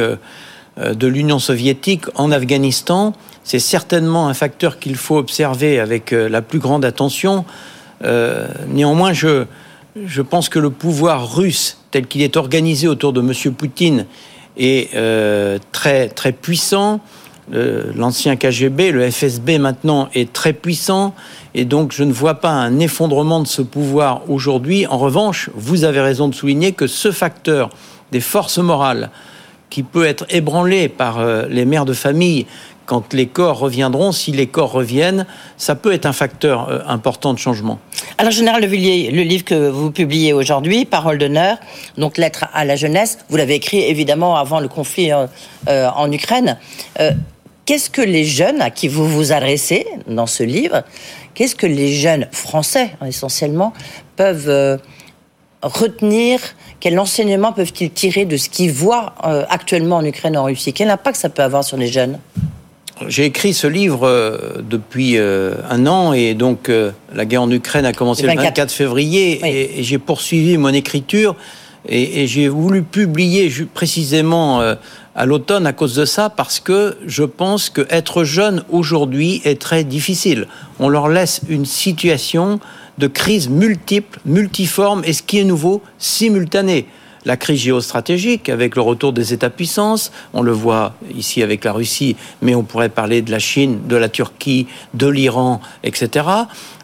de 0.77 1.07
l'Union 1.07 1.37
soviétique 1.37 2.05
en 2.15 2.31
Afghanistan. 2.31 3.13
C'est 3.43 3.59
certainement 3.59 4.27
un 4.27 4.33
facteur 4.33 4.79
qu'il 4.79 4.95
faut 4.95 5.17
observer 5.17 5.79
avec 5.79 6.11
la 6.11 6.41
plus 6.41 6.57
grande 6.57 6.83
attention. 6.83 7.45
néanmoins, 8.67 9.13
je, 9.13 9.45
je 9.95 10.21
pense 10.21 10.49
que 10.49 10.59
le 10.59 10.69
pouvoir 10.69 11.35
russe, 11.35 11.77
tel 11.91 12.07
qu'il 12.07 12.21
est 12.21 12.37
organisé 12.37 12.87
autour 12.87 13.13
de 13.13 13.21
M. 13.21 13.53
Poutine, 13.53 14.05
est 14.57 14.93
euh, 14.95 15.57
très, 15.71 16.09
puissant. 16.31 16.99
l'ancien 17.51 18.35
KGB, 18.35 18.91
le 18.91 19.09
FSB 19.09 19.59
maintenant 19.59 20.09
est 20.13 20.31
très 20.31 20.53
puissant 20.53 21.13
et 21.55 21.65
donc 21.65 21.91
je 21.91 22.03
ne 22.03 22.13
vois 22.13 22.35
pas 22.35 22.51
un 22.51 22.79
effondrement 22.79 23.39
de 23.39 23.47
ce 23.47 23.61
pouvoir 23.61 24.29
aujourd'hui. 24.29 24.87
En 24.87 24.97
revanche, 24.97 25.49
vous 25.55 25.83
avez 25.83 26.01
raison 26.01 26.27
de 26.27 26.35
souligner 26.35 26.71
que 26.71 26.87
ce 26.87 27.11
facteur 27.11 27.69
des 28.11 28.21
forces 28.21 28.59
morales 28.59 29.09
qui 29.69 29.81
peut 29.81 30.05
être 30.05 30.25
ébranlé 30.29 30.87
par 30.87 31.19
euh, 31.19 31.47
les 31.49 31.65
mères 31.65 31.85
de 31.85 31.93
famille 31.93 32.45
quand 32.85 33.13
les 33.13 33.27
corps 33.27 33.59
reviendront, 33.59 34.11
si 34.11 34.31
les 34.31 34.47
corps 34.47 34.71
reviennent, 34.71 35.25
ça 35.57 35.75
peut 35.75 35.93
être 35.93 36.05
un 36.05 36.13
facteur 36.13 36.69
euh, 36.69 36.79
important 36.87 37.33
de 37.33 37.39
changement. 37.39 37.79
Alors, 38.23 38.31
Général 38.31 38.61
Le 38.61 38.67
Villiers, 38.67 39.11
le 39.11 39.23
livre 39.23 39.43
que 39.43 39.67
vous 39.67 39.91
publiez 39.91 40.31
aujourd'hui, 40.31 40.85
Parole 40.85 41.17
d'honneur, 41.17 41.57
donc 41.97 42.17
Lettre 42.17 42.45
à 42.53 42.63
la 42.63 42.77
jeunesse, 42.77 43.17
vous 43.27 43.35
l'avez 43.35 43.55
écrit 43.55 43.79
évidemment 43.79 44.37
avant 44.37 44.61
le 44.61 44.69
conflit 44.69 45.11
euh, 45.11 45.27
euh, 45.67 45.89
en 45.93 46.09
Ukraine. 46.09 46.57
qu'est-ce 47.65 47.89
que 47.89 48.01
les 48.01 48.23
jeunes 48.23 48.61
à 48.61 48.69
qui 48.69 48.87
vous 48.87 49.05
vous 49.09 49.33
adressez 49.33 49.85
dans 50.07 50.25
ce 50.25 50.43
livre, 50.43 50.83
qu'est-ce 51.33 51.57
que 51.57 51.67
les 51.67 51.91
jeunes 51.91 52.29
français 52.31 52.91
essentiellement 53.05 53.73
peuvent 54.15 54.79
retenir? 55.61 56.39
Quel 56.79 56.99
enseignement 56.99 57.51
peuvent-ils 57.51 57.91
tirer 57.91 58.23
de 58.23 58.37
ce 58.37 58.47
qu'ils 58.47 58.71
voient 58.71 59.15
actuellement 59.49 59.97
en 59.97 60.05
Ukraine 60.05 60.35
et 60.35 60.37
en 60.37 60.45
Russie? 60.45 60.71
Quel 60.71 60.89
impact 60.89 61.17
ça 61.17 61.27
peut 61.27 61.43
avoir 61.43 61.65
sur 61.65 61.75
les 61.75 61.87
jeunes? 61.87 62.19
J'ai 63.07 63.25
écrit 63.25 63.53
ce 63.53 63.67
livre 63.67 64.07
euh, 64.07 64.61
depuis 64.61 65.17
euh, 65.17 65.55
un 65.69 65.87
an 65.87 66.13
et 66.13 66.33
donc 66.33 66.69
euh, 66.69 66.91
la 67.13 67.25
guerre 67.25 67.43
en 67.43 67.51
Ukraine 67.51 67.85
a 67.85 67.93
commencé 67.93 68.23
le 68.23 68.35
24, 68.35 68.71
février 68.71 69.79
et, 69.79 69.83
j'ai 69.83 69.97
poursuivi 69.97 70.57
mon 70.57 70.69
écriture 70.69 71.35
et, 71.87 72.27
j'ai 72.27 72.47
voulu 72.47 72.81
publier 72.83 73.51
précisément 73.73 74.61
à 75.15 75.25
l'automne 75.25 75.67
à 75.67 75.73
cause 75.73 75.95
de 75.95 76.05
ça 76.05 76.29
parce 76.29 76.59
que 76.61 76.97
je 77.05 77.23
pense 77.23 77.69
que 77.69 77.85
être 77.89 78.23
jeune 78.23 78.63
aujourd'hui 78.71 79.41
est 79.43 79.59
très 79.59 79.83
difficile. 79.83 80.47
On 80.79 80.87
leur 80.87 81.09
laisse 81.09 81.41
une 81.49 81.65
situation 81.65 82.61
de 82.99 83.07
crise 83.07 83.49
multiple, 83.49 84.19
multiforme 84.25 85.03
et 85.05 85.11
ce 85.11 85.23
qui 85.23 85.39
est 85.39 85.43
nouveau, 85.43 85.81
simultanée 85.97 86.85
la 87.25 87.37
crise 87.37 87.61
géostratégique 87.61 88.49
avec 88.49 88.75
le 88.75 88.81
retour 88.81 89.13
des 89.13 89.33
États-puissances. 89.33 90.11
On 90.33 90.41
le 90.41 90.51
voit 90.51 90.93
ici 91.15 91.41
avec 91.41 91.63
la 91.63 91.71
Russie, 91.71 92.15
mais 92.41 92.55
on 92.55 92.63
pourrait 92.63 92.89
parler 92.89 93.21
de 93.21 93.31
la 93.31 93.39
Chine, 93.39 93.87
de 93.87 93.95
la 93.95 94.09
Turquie, 94.09 94.67
de 94.93 95.07
l'Iran, 95.07 95.61
etc. 95.83 96.25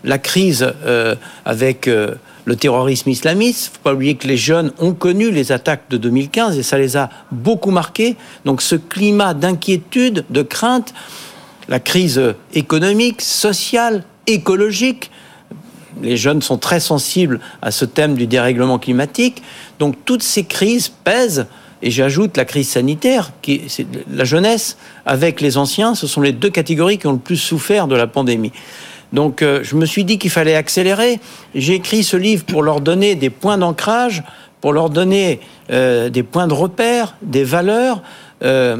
La 0.03 0.17
crise 0.17 0.73
euh, 0.85 1.15
avec 1.45 1.87
euh, 1.87 2.15
le 2.45 2.55
terrorisme 2.55 3.09
islamiste. 3.09 3.65
Il 3.65 3.69
ne 3.69 3.75
faut 3.75 3.83
pas 3.83 3.93
oublier 3.93 4.15
que 4.15 4.27
les 4.27 4.37
jeunes 4.37 4.71
ont 4.79 4.93
connu 4.93 5.31
les 5.31 5.51
attaques 5.51 5.89
de 5.89 5.97
2015 5.97 6.57
et 6.57 6.63
ça 6.63 6.77
les 6.77 6.97
a 6.97 7.09
beaucoup 7.31 7.71
marqués. 7.71 8.15
Donc 8.45 8.61
ce 8.61 8.75
climat 8.75 9.33
d'inquiétude, 9.33 10.25
de 10.29 10.41
crainte, 10.41 10.93
la 11.67 11.79
crise 11.79 12.21
économique, 12.53 13.21
sociale, 13.21 14.03
écologique, 14.25 15.11
les 16.01 16.17
jeunes 16.17 16.41
sont 16.41 16.57
très 16.57 16.79
sensibles 16.79 17.39
à 17.61 17.71
ce 17.71 17.85
thème 17.85 18.15
du 18.15 18.27
dérèglement 18.27 18.79
climatique. 18.79 19.41
Donc 19.79 19.95
toutes 20.05 20.23
ces 20.23 20.43
crises 20.43 20.89
pèsent, 20.89 21.47
et 21.81 21.91
j'ajoute 21.91 22.35
la 22.35 22.43
crise 22.43 22.69
sanitaire, 22.69 23.31
la 24.11 24.25
jeunesse 24.25 24.77
avec 25.05 25.39
les 25.39 25.57
anciens, 25.57 25.95
ce 25.95 26.07
sont 26.07 26.21
les 26.21 26.33
deux 26.33 26.49
catégories 26.49 26.97
qui 26.97 27.07
ont 27.07 27.13
le 27.13 27.19
plus 27.19 27.37
souffert 27.37 27.87
de 27.87 27.95
la 27.95 28.05
pandémie. 28.05 28.51
Donc 29.13 29.41
euh, 29.41 29.61
je 29.63 29.75
me 29.75 29.85
suis 29.85 30.03
dit 30.03 30.17
qu'il 30.19 30.29
fallait 30.29 30.55
accélérer. 30.55 31.19
J'ai 31.55 31.75
écrit 31.75 32.03
ce 32.03 32.17
livre 32.17 32.43
pour 32.43 32.63
leur 32.63 32.81
donner 32.81 33.15
des 33.15 33.29
points 33.29 33.57
d'ancrage, 33.57 34.23
pour 34.61 34.73
leur 34.73 34.89
donner 34.89 35.39
euh, 35.71 36.09
des 36.09 36.23
points 36.23 36.47
de 36.47 36.53
repère, 36.53 37.15
des 37.21 37.43
valeurs. 37.43 38.03
Euh, 38.43 38.77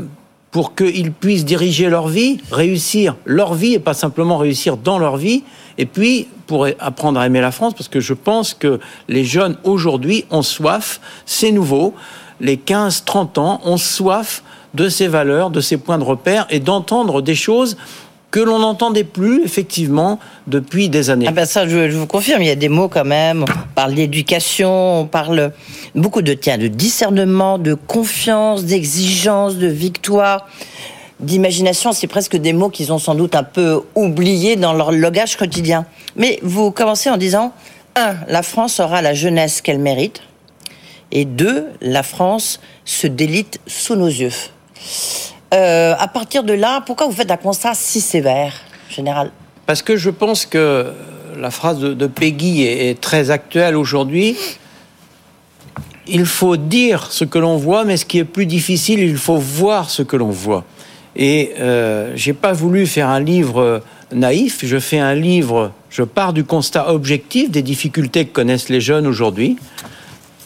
pour 0.52 0.74
qu'ils 0.74 1.12
puissent 1.12 1.46
diriger 1.46 1.90
leur 1.90 2.08
vie, 2.08 2.40
réussir 2.52 3.16
leur 3.26 3.54
vie 3.54 3.76
et 3.76 3.80
pas 3.80 3.94
simplement 3.94 4.38
réussir 4.38 4.78
dans 4.78 4.98
leur 4.98 5.16
vie, 5.16 5.44
et 5.80 5.86
puis 5.86 6.28
pour 6.46 6.68
apprendre 6.80 7.20
à 7.20 7.26
aimer 7.26 7.42
la 7.42 7.52
France, 7.52 7.74
parce 7.74 7.88
que 7.88 8.00
je 8.00 8.14
pense 8.14 8.54
que 8.54 8.80
les 9.08 9.24
jeunes 9.24 9.56
aujourd'hui 9.64 10.26
ont 10.30 10.44
soif, 10.44 11.00
c'est 11.26 11.52
nouveau, 11.52 11.96
les 12.42 12.58
15-30 12.58 13.40
ans 13.40 13.62
ont 13.64 13.78
soif 13.78 14.44
de 14.74 14.90
ces 14.90 15.08
valeurs, 15.08 15.50
de 15.50 15.62
ces 15.62 15.78
points 15.78 15.98
de 15.98 16.04
repère, 16.04 16.46
et 16.50 16.60
d'entendre 16.60 17.22
des 17.22 17.34
choses 17.34 17.78
que 18.32 18.40
l'on 18.40 18.60
n'entendait 18.60 19.04
plus, 19.04 19.44
effectivement, 19.44 20.20
depuis 20.48 20.90
des 20.90 21.10
années. 21.10 21.26
Ah 21.28 21.32
ben 21.32 21.46
ça, 21.46 21.68
je, 21.68 21.90
vous 21.90 22.06
confirme, 22.06 22.42
il 22.42 22.48
y 22.48 22.52
a 22.52 22.56
des 22.56 22.70
mots 22.70 22.88
quand 22.88 23.06
même. 23.06 23.44
On 23.44 23.74
parle 23.74 23.96
d'éducation, 23.96 25.02
on 25.02 25.06
parle 25.06 25.52
beaucoup 25.96 26.22
de, 26.22 26.34
tiens, 26.34 26.58
de 26.58 26.68
discernement, 26.68 27.58
de 27.58 27.74
confiance, 27.74 28.66
d'exigence, 28.66 29.56
de 29.56 29.68
victoire, 29.68 30.48
d'imagination. 31.20 31.92
C'est 31.92 32.08
presque 32.08 32.36
des 32.36 32.54
mots 32.54 32.70
qu'ils 32.70 32.92
ont 32.94 33.00
sans 33.00 33.16
doute 33.16 33.36
un 33.36 33.44
peu 33.44 33.82
oubliés 33.96 34.56
dans 34.56 34.74
leur 34.74 34.92
logage 34.92 35.38
quotidien. 35.38 35.86
Mais 36.16 36.40
vous 36.42 36.72
commencez 36.72 37.10
en 37.10 37.18
disant, 37.18 37.54
un, 37.96 38.16
la 38.28 38.44
France 38.44 38.80
aura 38.80 39.02
la 39.02 39.14
jeunesse 39.14 39.62
qu'elle 39.62 39.80
mérite. 39.80 40.22
Et 41.12 41.26
deux, 41.26 41.68
la 41.82 42.04
France 42.04 42.60
se 42.86 43.08
délite 43.08 43.60
sous 43.66 43.96
nos 43.96 44.08
yeux. 44.08 44.32
Euh, 45.54 45.96
à 45.98 46.08
partir 46.08 46.44
de 46.44 46.54
là, 46.54 46.82
pourquoi 46.86 47.08
vous 47.08 47.14
faites 47.14 47.32
un 47.32 47.38
constat 47.38 47.74
si 47.74 48.02
sévère, 48.02 48.54
général? 48.90 49.32
Parce 49.66 49.82
que 49.82 49.98
je 49.98 50.12
pense 50.12 50.46
que 50.46 50.94
la 51.40 51.52
phrase 51.52 51.80
de, 51.80 52.08
Peggy 52.08 52.64
est, 52.64 53.00
très 53.00 53.32
actuelle 53.32 53.76
aujourd'hui. 53.76 54.38
Il 56.08 56.26
faut 56.26 56.58
dire 56.58 57.12
ce 57.12 57.24
que 57.24 57.40
l'on 57.40 57.58
voit, 57.58 57.86
mais 57.86 57.98
ce 57.98 58.06
qui 58.06 58.20
est 58.20 58.26
plus 58.26 58.46
difficile, 58.46 59.00
il 59.00 59.18
faut 59.18 59.38
voir 59.38 59.90
ce 59.90 60.04
que 60.04 60.16
l'on 60.16 60.30
voit. 60.30 60.66
Et 61.22 61.52
euh, 61.60 62.14
j'ai 62.16 62.32
pas 62.32 62.54
voulu 62.54 62.88
faire 62.88 63.10
un 63.10 63.20
livre 63.20 63.84
naïf. 64.14 64.62
Je 64.64 64.80
fais 64.80 65.00
un 65.00 65.16
livre. 65.16 65.74
Je 65.90 66.04
pars 66.04 66.32
du 66.32 66.46
constat 66.46 66.94
objectif 66.94 67.52
des 67.52 67.62
difficultés 67.62 68.26
que 68.26 68.32
connaissent 68.32 68.70
les 68.70 68.80
jeunes 68.80 69.06
aujourd'hui. 69.06 69.58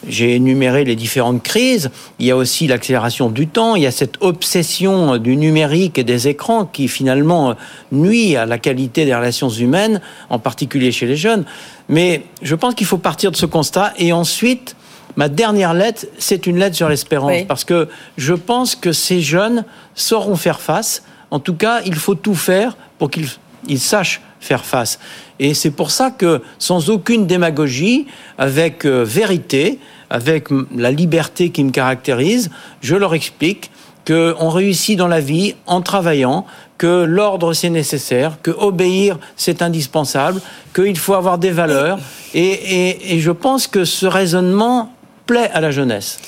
J'ai 0.08 0.36
énuméré 0.36 0.84
les 0.84 0.96
différentes 0.96 1.44
crises. 1.44 1.92
Il 2.18 2.26
y 2.26 2.32
a 2.32 2.36
aussi 2.36 2.66
l'accélération 2.66 3.30
du 3.30 3.48
temps. 3.48 3.76
Il 3.76 3.84
y 3.84 3.86
a 3.86 3.92
cette 3.92 4.16
obsession 4.20 5.18
du 5.18 5.38
numérique 5.38 6.00
et 6.00 6.04
des 6.04 6.28
écrans 6.28 6.66
qui 6.66 6.88
finalement 6.88 7.56
nuit 7.92 8.36
à 8.36 8.48
la 8.48 8.58
qualité 8.58 9.06
des 9.06 9.16
relations 9.16 9.50
humaines, 9.50 10.02
en 10.32 10.40
particulier 10.40 10.92
chez 10.92 11.06
les 11.06 11.16
jeunes. 11.16 11.46
Mais 11.88 12.24
je 12.42 12.56
pense 12.56 12.74
qu'il 12.74 12.88
faut 12.88 12.98
partir 12.98 13.32
de 13.32 13.38
ce 13.38 13.46
constat 13.46 13.94
et 14.00 14.12
ensuite, 14.12 14.76
ma 15.16 15.30
dernière 15.30 15.74
lettre, 15.74 16.06
c'est 16.18 16.48
une 16.48 16.58
lettre 16.58 16.76
sur 16.76 16.90
l'espérance 16.90 17.44
parce 17.48 17.64
que 17.64 17.88
je 18.18 18.34
pense 18.34 18.76
que 18.76 18.92
ces 18.92 19.22
jeunes 19.22 19.66
sauront 19.96 20.36
faire 20.36 20.60
face. 20.60 21.04
En 21.32 21.40
tout 21.40 21.56
cas, 21.56 21.82
il 21.86 21.96
faut 21.96 22.16
tout 22.16 22.36
faire 22.36 22.78
pour 23.00 23.10
qu'ils 23.10 23.80
sachent 23.80 24.22
faire 24.40 24.66
face. 24.66 25.00
Et 25.40 25.54
c'est 25.54 25.72
pour 25.72 25.90
ça 25.92 26.12
que, 26.12 26.42
sans 26.60 26.90
aucune 26.90 27.26
démagogie, 27.26 28.08
avec 28.38 28.86
euh, 28.86 29.04
vérité, 29.04 29.80
avec 30.10 30.50
la 30.76 30.92
liberté 30.92 31.50
qui 31.50 31.64
me 31.64 31.72
caractérise, 31.72 32.52
je 32.82 32.96
leur 32.96 33.16
explique 33.16 33.72
qu'on 34.06 34.50
réussit 34.50 34.98
dans 34.98 35.08
la 35.08 35.22
vie 35.22 35.56
en 35.66 35.82
travaillant, 35.82 36.46
que 36.78 37.04
l'ordre 37.04 37.54
c'est 37.54 37.70
nécessaire, 37.70 38.38
que 38.44 38.52
obéir 38.52 39.18
c'est 39.38 39.62
indispensable, 39.62 40.42
qu'il 40.76 40.98
faut 40.98 41.14
avoir 41.14 41.38
des 41.38 41.52
valeurs. 41.52 42.00
Et, 42.34 43.20
je 43.20 43.32
pense 43.32 43.68
que 43.68 43.86
ce 43.86 44.06
raisonnement 44.06 44.92
plaît 45.26 45.50
à 45.54 45.62
la 45.62 45.72
jeunesse. 45.72 46.20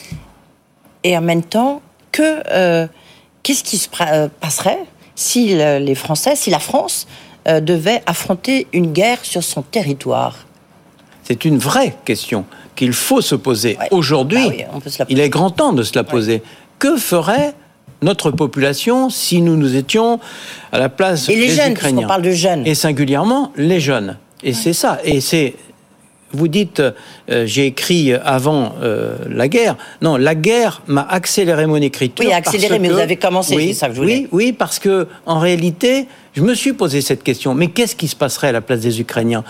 Et 1.04 1.18
en 1.18 1.22
même 1.22 1.44
temps, 1.44 1.82
que 2.12 2.42
euh, 2.50 2.88
qu'est-ce 3.44 3.64
qui 3.64 3.78
se 3.78 3.90
euh, 4.02 4.28
passerait 4.40 4.80
si 5.16 5.56
les 5.56 5.96
Français, 5.96 6.36
si 6.36 6.50
la 6.50 6.60
France 6.60 7.08
euh, 7.48 7.60
devait 7.60 8.02
affronter 8.06 8.68
une 8.74 8.92
guerre 8.92 9.20
sur 9.24 9.44
son 9.44 9.62
territoire? 9.62 10.46
C'est 11.24 11.46
une 11.46 11.58
vraie 11.58 11.96
question 12.06 12.46
qu'il 12.76 12.94
faut 12.94 13.22
se 13.22 13.36
poser. 13.36 13.78
Aujourd'hui, 13.92 14.50
bah 14.50 14.80
il 15.10 15.20
est 15.20 15.30
grand 15.30 15.50
temps 15.50 15.74
de 15.74 15.84
se 15.84 15.94
la 15.96 16.04
poser. 16.04 16.44
Que 16.80 16.98
ferait 16.98 17.54
notre 18.02 18.32
population 18.32 19.10
si 19.10 19.42
nous 19.42 19.56
nous 19.56 19.76
étions 19.76 20.20
à 20.72 20.80
la 20.80 20.90
place 20.90 21.30
Et 21.30 21.36
les 21.36 21.48
des 21.48 21.56
jeunes, 21.56 21.72
Ukrainiens? 21.72 22.06
on 22.06 22.08
parle 22.08 22.22
de 22.22 22.32
jeunes. 22.32 22.68
Et 22.68 22.76
singulièrement 22.76 23.52
les 23.56 23.80
jeunes. 23.80 24.18
Et 24.44 24.54
c'est 24.54 24.74
ça. 24.74 25.00
Et 25.04 25.22
c'est 25.22 25.56
vous 26.32 26.48
dites, 26.48 26.82
euh, 26.82 27.46
j'ai 27.46 27.68
écrit 27.68 28.14
avant 28.14 28.76
euh, 28.82 29.16
la 29.30 29.48
guerre. 29.48 29.78
Non, 30.02 30.18
la 30.18 30.36
guerre 30.36 30.82
m'a 30.88 31.04
accéléré 31.04 31.66
mon 31.66 31.78
écriture. 31.78 32.26
Oui, 32.26 32.34
accéléré, 32.34 32.80
mais 32.80 32.90
vous 32.90 33.00
avez 33.00 33.16
commencé, 33.16 33.56
oui, 33.56 33.74
ça 33.74 33.88
que 33.90 33.96
je 33.96 34.02
Oui, 34.02 34.28
oui, 34.32 34.52
parce 34.52 34.80
que 34.80 35.08
en 35.26 35.40
réalité, 35.40 36.08
je 36.34 36.42
me 36.42 36.54
suis 36.54 36.74
posé 36.74 37.02
cette 37.02 37.24
question. 37.24 37.54
Mais 37.54 37.68
qu'est-ce 37.68 37.96
qui 37.96 38.08
se 38.08 38.16
passerait 38.16 38.50
à 38.50 38.52
la 38.52 38.62
place 38.62 38.82
des 38.82 39.00
Ukrainiens? 39.00 39.44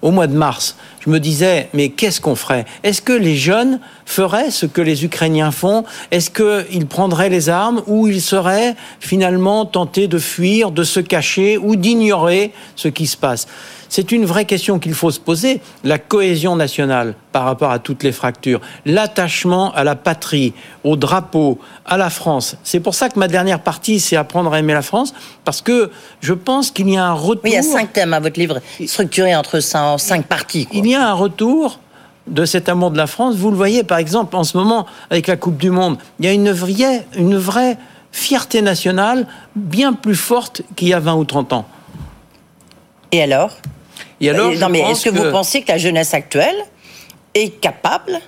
Au 0.00 0.10
mois 0.12 0.28
de 0.28 0.36
mars, 0.36 0.76
je 1.08 1.12
me 1.14 1.20
disais, 1.20 1.70
mais 1.72 1.88
qu'est-ce 1.88 2.20
qu'on 2.20 2.34
ferait? 2.34 2.66
Est-ce 2.82 3.00
que 3.00 3.14
les 3.14 3.34
jeunes 3.34 3.80
feraient 4.04 4.50
ce 4.50 4.66
que 4.66 4.82
les 4.82 5.06
Ukrainiens 5.06 5.50
font? 5.50 5.84
Est-ce 6.10 6.30
qu'ils 6.30 6.86
prendraient 6.86 7.30
les 7.30 7.48
armes 7.48 7.82
ou 7.86 8.08
ils 8.08 8.20
seraient 8.20 8.76
finalement 9.00 9.64
tentés 9.64 10.06
de 10.06 10.18
fuir, 10.18 10.70
de 10.70 10.84
se 10.84 11.00
cacher 11.00 11.56
ou 11.56 11.76
d'ignorer 11.76 12.52
ce 12.76 12.88
qui 12.88 13.06
se 13.06 13.16
passe? 13.16 13.46
C'est 13.90 14.12
une 14.12 14.26
vraie 14.26 14.44
question 14.44 14.78
qu'il 14.78 14.92
faut 14.92 15.10
se 15.10 15.18
poser. 15.18 15.62
La 15.82 15.96
cohésion 15.96 16.56
nationale 16.56 17.14
par 17.32 17.44
rapport 17.44 17.70
à 17.70 17.78
toutes 17.78 18.02
les 18.02 18.12
fractures, 18.12 18.60
l'attachement 18.84 19.72
à 19.72 19.82
la 19.82 19.96
patrie, 19.96 20.52
au 20.84 20.96
drapeau, 20.96 21.58
à 21.86 21.96
la 21.96 22.10
France. 22.10 22.56
C'est 22.64 22.80
pour 22.80 22.94
ça 22.94 23.08
que 23.08 23.18
ma 23.18 23.28
dernière 23.28 23.60
partie, 23.60 23.98
c'est 23.98 24.16
apprendre 24.16 24.52
à 24.52 24.58
aimer 24.58 24.74
la 24.74 24.82
France, 24.82 25.14
parce 25.44 25.62
que 25.62 25.90
je 26.20 26.34
pense 26.34 26.70
qu'il 26.70 26.90
y 26.90 26.98
a 26.98 27.06
un 27.06 27.14
retour. 27.14 27.44
Oui, 27.44 27.50
il 27.52 27.54
y 27.54 27.56
a 27.56 27.62
cinq 27.62 27.94
thèmes 27.94 28.12
à 28.12 28.20
votre 28.20 28.38
livre, 28.38 28.60
structuré 28.86 29.34
entre 29.34 29.60
cinq 29.60 30.26
parties. 30.26 30.68
Il 30.72 30.86
y 30.86 30.94
a 30.94 30.97
un 30.98 31.14
retour 31.14 31.78
de 32.26 32.44
cet 32.44 32.68
amour 32.68 32.90
de 32.90 32.96
la 32.96 33.06
France. 33.06 33.36
Vous 33.36 33.50
le 33.50 33.56
voyez, 33.56 33.84
par 33.84 33.98
exemple, 33.98 34.36
en 34.36 34.44
ce 34.44 34.56
moment, 34.56 34.86
avec 35.10 35.26
la 35.26 35.36
Coupe 35.36 35.56
du 35.56 35.70
Monde, 35.70 35.98
il 36.18 36.26
y 36.26 36.28
a 36.28 36.32
une 36.32 36.50
vraie, 36.50 37.06
une 37.16 37.36
vraie 37.36 37.78
fierté 38.12 38.62
nationale 38.62 39.26
bien 39.56 39.92
plus 39.92 40.14
forte 40.14 40.62
qu'il 40.76 40.88
y 40.88 40.94
a 40.94 41.00
20 41.00 41.14
ou 41.14 41.24
30 41.24 41.52
ans. 41.52 41.66
Et 43.12 43.22
alors? 43.22 43.50
Non, 44.20 44.68
mais 44.68 44.80
est-ce 44.80 45.04
que, 45.04 45.10
vous 45.10 45.30
pensez 45.30 45.62
que 45.62 45.72
la 45.72 45.78
jeunesse 45.78 46.12
actuelle 46.14 46.56
est 47.34 47.60
capable 47.60 48.18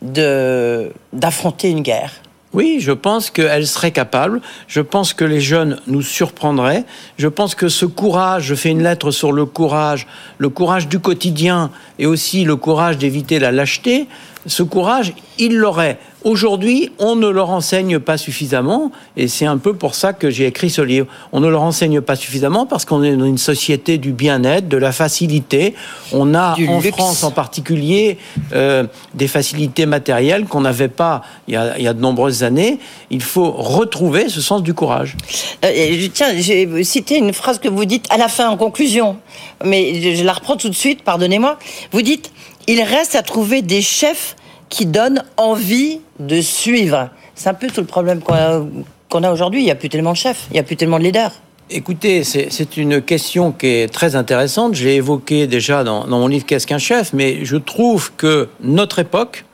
de 0.00 0.92
d'affronter 1.12 1.70
une 1.70 1.82
guerre? 1.82 2.12
Oui, 2.54 2.78
je 2.78 2.92
pense 2.92 3.30
qu'elle 3.30 3.66
serait 3.66 3.90
capable. 3.90 4.40
Je 4.68 4.80
pense 4.80 5.12
que 5.12 5.24
les 5.24 5.40
jeunes 5.40 5.80
nous 5.88 6.02
surprendraient. 6.02 6.84
Je 7.18 7.26
pense 7.26 7.56
que 7.56 7.68
ce 7.68 7.84
courage, 7.84 8.44
je 8.44 8.54
fais 8.54 8.70
une 8.70 8.82
lettre 8.82 9.10
sur 9.10 9.32
le 9.32 9.44
courage, 9.44 10.06
le 10.38 10.48
courage 10.48 10.88
du 10.88 11.00
quotidien 11.00 11.70
et 11.98 12.06
aussi 12.06 12.44
le 12.44 12.54
courage 12.54 12.96
d'éviter 12.96 13.40
la 13.40 13.50
lâcheté. 13.50 14.06
Ce 14.46 14.62
courage, 14.62 15.14
ils 15.38 15.54
l'auraient. 15.54 15.98
Aujourd'hui, 16.24 16.90
on 16.98 17.16
ne 17.16 17.28
leur 17.28 17.50
enseigne 17.50 17.98
pas 17.98 18.16
suffisamment, 18.16 18.90
et 19.14 19.28
c'est 19.28 19.44
un 19.44 19.58
peu 19.58 19.74
pour 19.74 19.94
ça 19.94 20.14
que 20.14 20.30
j'ai 20.30 20.46
écrit 20.46 20.70
ce 20.70 20.80
livre. 20.80 21.06
On 21.32 21.40
ne 21.40 21.48
leur 21.48 21.62
enseigne 21.62 22.00
pas 22.00 22.16
suffisamment 22.16 22.64
parce 22.64 22.86
qu'on 22.86 23.02
est 23.02 23.14
dans 23.14 23.26
une 23.26 23.36
société 23.36 23.98
du 23.98 24.12
bien-être, 24.12 24.66
de 24.66 24.78
la 24.78 24.90
facilité. 24.92 25.74
On 26.12 26.34
a 26.34 26.56
en 26.66 26.80
France 26.80 27.24
en 27.24 27.30
particulier 27.30 28.16
euh, 28.54 28.86
des 29.12 29.28
facilités 29.28 29.84
matérielles 29.84 30.46
qu'on 30.46 30.62
n'avait 30.62 30.88
pas 30.88 31.20
il 31.46 31.54
y, 31.54 31.56
a, 31.58 31.92
de 31.92 32.00
nombreuses 32.00 32.42
années. 32.42 32.78
Il 33.10 33.22
faut 33.22 33.50
retrouver 33.50 34.30
ce 34.30 34.40
sens 34.40 34.62
du 34.62 34.72
courage. 34.72 35.18
Euh, 35.62 36.08
tiens, 36.12 36.28
j'ai 36.38 36.84
cité 36.84 37.18
une 37.18 37.34
phrase 37.34 37.58
que 37.58 37.68
vous 37.68 37.84
dites 37.84 38.06
à 38.08 38.16
la 38.16 38.28
fin 38.28 38.48
en 38.48 38.56
conclusion, 38.56 39.18
mais 39.62 40.16
je 40.16 40.24
la 40.24 40.32
reprends 40.32 40.56
tout 40.56 40.70
de 40.70 40.74
suite. 40.74 41.02
Pardonnez-moi. 41.02 41.58
Vous 41.92 42.00
dites 42.00 42.32
il 42.66 42.82
reste 42.82 43.14
à 43.14 43.22
trouver 43.22 43.62
des 43.62 43.82
chefs 43.82 44.36
qui 44.68 44.86
donnent 44.86 45.22
envie 45.36 46.00
de 46.18 46.40
suivre. 46.40 47.10
C'est 47.34 47.48
un 47.48 47.54
peu 47.54 47.68
tout 47.68 47.80
le 47.80 47.86
problème 47.86 48.20
qu'on 48.20 49.22
a, 49.22 49.30
aujourd'hui. 49.30 49.60
Il 49.60 49.64
n'y 49.64 49.70
a 49.70 49.76
plus 49.76 49.88
tellement 49.88 50.12
de 50.12 50.16
chefs, 50.16 50.46
il 50.50 50.54
n'y 50.54 50.60
a 50.60 50.62
plus 50.62 50.76
tellement 50.76 50.98
de 50.98 51.04
leaders. 51.04 51.32
Écoutez, 51.70 52.24
c'est 52.24 52.76
une 52.76 53.00
question 53.00 53.50
qui 53.50 53.66
est 53.66 53.92
très 53.92 54.16
intéressante. 54.16 54.74
Je 54.74 54.84
l'ai 54.84 54.96
évoqué 54.96 55.46
déjà 55.46 55.82
dans, 55.82 56.06
mon 56.06 56.26
livre 56.26 56.44
Qu'est-ce 56.44 56.66
qu'un 56.66 56.78
chef? 56.78 57.12
Mais 57.12 57.44
je 57.44 57.56
trouve 57.56 58.12
que 58.16 58.48
notre 58.60 58.98
époque 58.98 59.44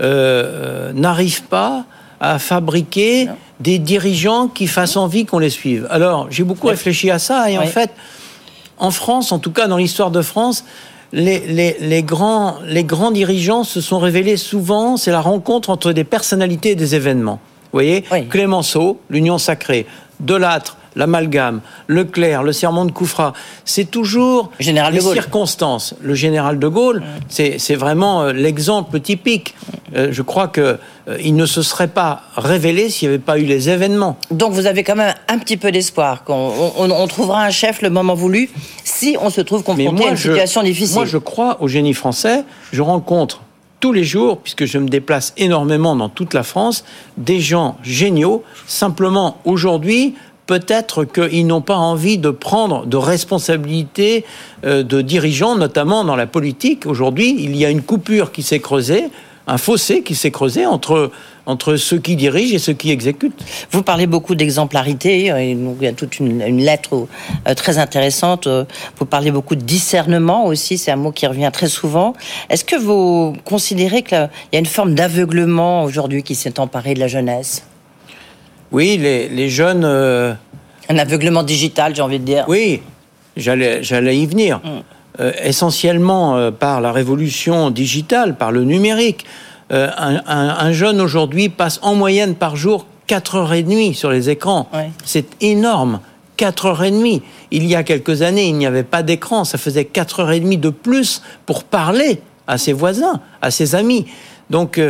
euh, 0.00 0.92
n'arrive 0.94 1.42
pas 1.44 1.84
à 2.20 2.38
fabriquer 2.38 3.28
des 3.60 3.78
dirigeants 3.78 4.48
qui 4.48 4.66
fassent 4.66 4.96
envie 4.96 5.26
qu'on 5.26 5.38
les 5.38 5.50
suive. 5.50 5.86
Alors, 5.90 6.28
j'ai 6.30 6.42
beaucoup 6.42 6.68
réfléchi 6.68 7.10
à 7.10 7.18
ça 7.18 7.50
et 7.50 7.58
en 7.58 7.66
fait, 7.66 7.90
en 8.78 8.90
France, 8.90 9.30
en 9.30 9.38
tout 9.38 9.52
cas 9.52 9.66
dans 9.68 9.76
l'histoire 9.76 10.10
de 10.10 10.22
France, 10.22 10.64
les, 11.12 12.02
grands, 12.04 12.58
les 12.66 12.84
grands 12.84 13.10
dirigeants 13.10 13.64
se 13.64 13.80
sont 13.80 13.98
révélés 13.98 14.36
souvent, 14.36 14.96
c'est 14.96 15.10
la 15.10 15.20
rencontre 15.20 15.70
entre 15.70 15.92
des 15.92 16.04
personnalités 16.04 16.70
et 16.70 16.76
des 16.76 16.94
événements. 16.94 17.40
Vous 17.72 17.76
voyez 17.76 18.04
Clémenceau, 18.28 19.00
l'union 19.10 19.38
sacrée. 19.38 19.86
Delattre, 20.18 20.76
l'amalgame, 20.96 21.60
Leclerc, 21.88 22.42
le 22.42 22.52
serment 22.52 22.84
de 22.84 22.92
Koufra, 22.92 23.32
c'est 23.64 23.90
toujours 23.90 24.50
général 24.58 24.94
les 24.94 25.00
circonstances. 25.00 25.94
Le 26.00 26.14
général 26.14 26.58
de 26.58 26.68
Gaulle, 26.68 27.02
c'est 27.28 27.74
vraiment 27.74 28.22
euh, 28.22 28.32
l'exemple 28.32 29.00
typique. 29.00 29.54
Euh, 29.96 30.08
je 30.12 30.22
crois 30.22 30.48
qu'il 30.48 30.62
euh, 30.62 30.76
il 31.20 31.34
ne 31.34 31.46
se 31.46 31.62
serait 31.62 31.88
pas 31.88 32.22
révélé 32.36 32.90
s'il 32.90 33.08
n'y 33.08 33.14
avait 33.14 33.22
pas 33.22 33.38
eu 33.38 33.44
les 33.44 33.68
événements. 33.68 34.16
Donc 34.30 34.52
vous 34.52 34.66
avez 34.66 34.84
quand 34.84 34.94
même 34.94 35.14
un 35.28 35.38
petit 35.38 35.56
peu 35.56 35.72
d'espoir 35.72 36.22
qu'on 36.22 36.52
on, 36.78 37.06
trouvera 37.08 37.44
un 37.44 37.50
chef 37.50 37.82
le 37.82 37.90
moment 37.90 38.14
voulu 38.14 38.50
si 38.84 39.16
on 39.20 39.30
se 39.30 39.40
trouve 39.40 39.64
confronté 39.64 40.06
à 40.06 40.10
une 40.10 40.16
situation 40.16 40.62
difficile. 40.62 40.94
Moi, 40.94 41.06
je 41.06 41.18
crois 41.18 41.60
au 41.60 41.68
génie 41.68 41.94
français. 41.94 42.44
Je 42.72 42.82
rencontre 42.82 43.42
tous 43.80 43.92
les 43.92 44.04
jours, 44.04 44.38
puisque 44.38 44.66
je 44.66 44.78
me 44.78 44.88
déplace 44.88 45.32
énormément 45.38 45.96
dans 45.96 46.10
toute 46.10 46.34
la 46.34 46.42
France, 46.42 46.84
des 47.16 47.40
gens 47.40 47.76
géniaux. 47.82 48.44
Simplement, 48.66 49.38
aujourd'hui, 49.44 50.14
peut-être 50.50 51.04
qu'ils 51.04 51.46
n'ont 51.46 51.60
pas 51.60 51.76
envie 51.76 52.18
de 52.18 52.30
prendre 52.30 52.84
de 52.84 52.96
responsabilités 52.96 54.24
euh, 54.64 54.82
de 54.82 55.00
dirigeants, 55.00 55.54
notamment 55.54 56.02
dans 56.02 56.16
la 56.16 56.26
politique. 56.26 56.86
Aujourd'hui, 56.86 57.36
il 57.38 57.54
y 57.54 57.64
a 57.64 57.70
une 57.70 57.82
coupure 57.82 58.32
qui 58.32 58.42
s'est 58.42 58.58
creusée, 58.58 59.04
un 59.46 59.58
fossé 59.58 60.02
qui 60.02 60.16
s'est 60.16 60.32
creusé 60.32 60.66
entre 60.66 61.12
entre 61.46 61.76
ceux 61.76 61.98
qui 61.98 62.16
dirigent 62.16 62.54
et 62.54 62.58
ceux 62.58 62.72
qui 62.72 62.90
exécutent. 62.90 63.40
Vous 63.70 63.82
parlez 63.82 64.06
beaucoup 64.08 64.34
d'exemplarité, 64.34 65.26
et 65.26 65.52
il 65.52 65.76
y 65.80 65.86
a 65.86 65.92
toute 65.92 66.18
une, 66.18 66.40
lettre 66.58 67.06
euh, 67.46 67.54
très 67.54 67.78
intéressante. 67.78 68.48
Vous 68.98 69.06
parlez 69.06 69.30
beaucoup 69.30 69.54
de 69.54 69.62
discernement 69.62 70.46
aussi, 70.46 70.78
c'est 70.78 70.90
un 70.90 70.96
mot 70.96 71.12
qui 71.12 71.28
revient 71.28 71.50
très 71.52 71.68
souvent. 71.68 72.12
Est-ce 72.48 72.64
que 72.64 72.76
vous 72.76 73.34
considérez 73.44 74.02
qu'il 74.02 74.28
y 74.52 74.56
a 74.56 74.58
une 74.58 74.66
forme 74.66 74.96
d'aveuglement 74.96 75.84
aujourd'hui 75.84 76.24
qui 76.24 76.34
s'est 76.34 76.58
emparée 76.58 76.94
de 76.94 77.00
la 77.00 77.08
jeunesse? 77.08 77.62
Oui, 78.72 78.96
les, 78.98 79.48
jeunes. 79.48 79.84
Euh, 79.84 80.32
Un 80.88 80.98
aveuglement 80.98 81.42
digital, 81.42 81.94
j'ai 81.94 82.02
envie 82.02 82.18
de 82.18 82.24
dire. 82.24 82.44
Oui, 82.48 82.82
j'allais, 83.36 84.16
y 84.16 84.26
venir. 84.26 84.58
Mm. 84.58 84.68
Euh, 85.20 85.32
essentiellement 85.42 86.36
euh, 86.36 86.50
par 86.50 86.80
la 86.80 86.92
révolution 86.92 87.70
digitale, 87.70 88.36
par 88.36 88.52
le 88.52 88.64
numérique. 88.64 89.24
Un, 89.72 90.72
jeune 90.72 91.00
aujourd'hui 91.00 91.48
passe 91.48 91.78
en 91.82 91.94
moyenne 91.94 92.34
par 92.34 92.56
jour 92.56 92.86
4 93.06 93.36
heures 93.36 93.52
et 93.52 93.62
demie 93.62 93.94
sur 93.94 94.10
les 94.10 94.28
écrans. 94.28 94.68
C'est 95.04 95.40
énorme. 95.40 96.00
4 96.38 96.66
heures 96.66 96.82
et 96.82 96.90
demie. 96.90 97.22
Il 97.52 97.64
y 97.66 97.76
a 97.76 97.84
quelques 97.84 98.22
années, 98.22 98.48
il 98.48 98.56
n'y 98.56 98.66
avait 98.66 98.82
pas 98.82 99.04
d'écran. 99.04 99.44
Ça 99.44 99.58
faisait 99.58 99.84
4 99.84 100.20
heures 100.20 100.32
et 100.32 100.40
demie 100.40 100.56
de 100.56 100.70
plus 100.70 101.22
pour 101.46 101.62
parler 101.62 102.20
à 102.48 102.58
ses 102.58 102.72
voisins, 102.72 103.20
à 103.42 103.52
ses 103.52 103.76
amis. 103.76 104.06
Donc 104.48 104.80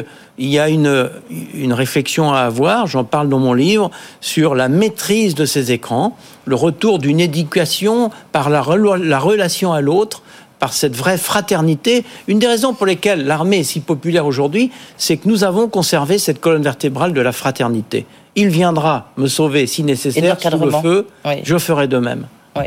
il 0.40 0.48
y 0.48 0.58
a 0.58 0.70
une, 0.70 1.10
une 1.54 1.74
réflexion 1.74 2.32
à 2.32 2.40
avoir, 2.40 2.86
j'en 2.86 3.04
parle 3.04 3.28
dans 3.28 3.38
mon 3.38 3.52
livre, 3.52 3.90
sur 4.22 4.54
la 4.54 4.68
maîtrise 4.68 5.34
de 5.34 5.44
ces 5.44 5.70
écrans, 5.70 6.16
le 6.46 6.54
retour 6.56 6.98
d'une 6.98 7.20
éducation 7.20 8.10
par 8.32 8.48
la, 8.48 8.64
la 8.98 9.18
relation 9.18 9.72
à 9.74 9.82
l'autre, 9.82 10.22
par 10.58 10.72
cette 10.72 10.96
vraie 10.96 11.18
fraternité. 11.18 12.04
Une 12.26 12.38
des 12.38 12.46
raisons 12.46 12.72
pour 12.72 12.86
lesquelles 12.86 13.26
l'armée 13.26 13.58
est 13.58 13.64
si 13.64 13.80
populaire 13.80 14.24
aujourd'hui, 14.24 14.70
c'est 14.96 15.18
que 15.18 15.28
nous 15.28 15.44
avons 15.44 15.68
conservé 15.68 16.18
cette 16.18 16.40
colonne 16.40 16.62
vertébrale 16.62 17.12
de 17.12 17.20
la 17.20 17.32
fraternité. 17.32 18.06
Il 18.34 18.48
viendra 18.48 19.12
me 19.18 19.26
sauver 19.26 19.66
si 19.66 19.82
nécessaire 19.82 20.40
sous 20.40 20.58
le 20.58 20.70
feu, 20.70 21.06
je 21.42 21.58
ferai 21.58 21.86
de 21.86 21.98
même. 21.98 22.26
Oui. 22.56 22.66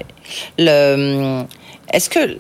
Le... 0.59 1.43
Est-ce 1.91 2.09
que 2.09 2.37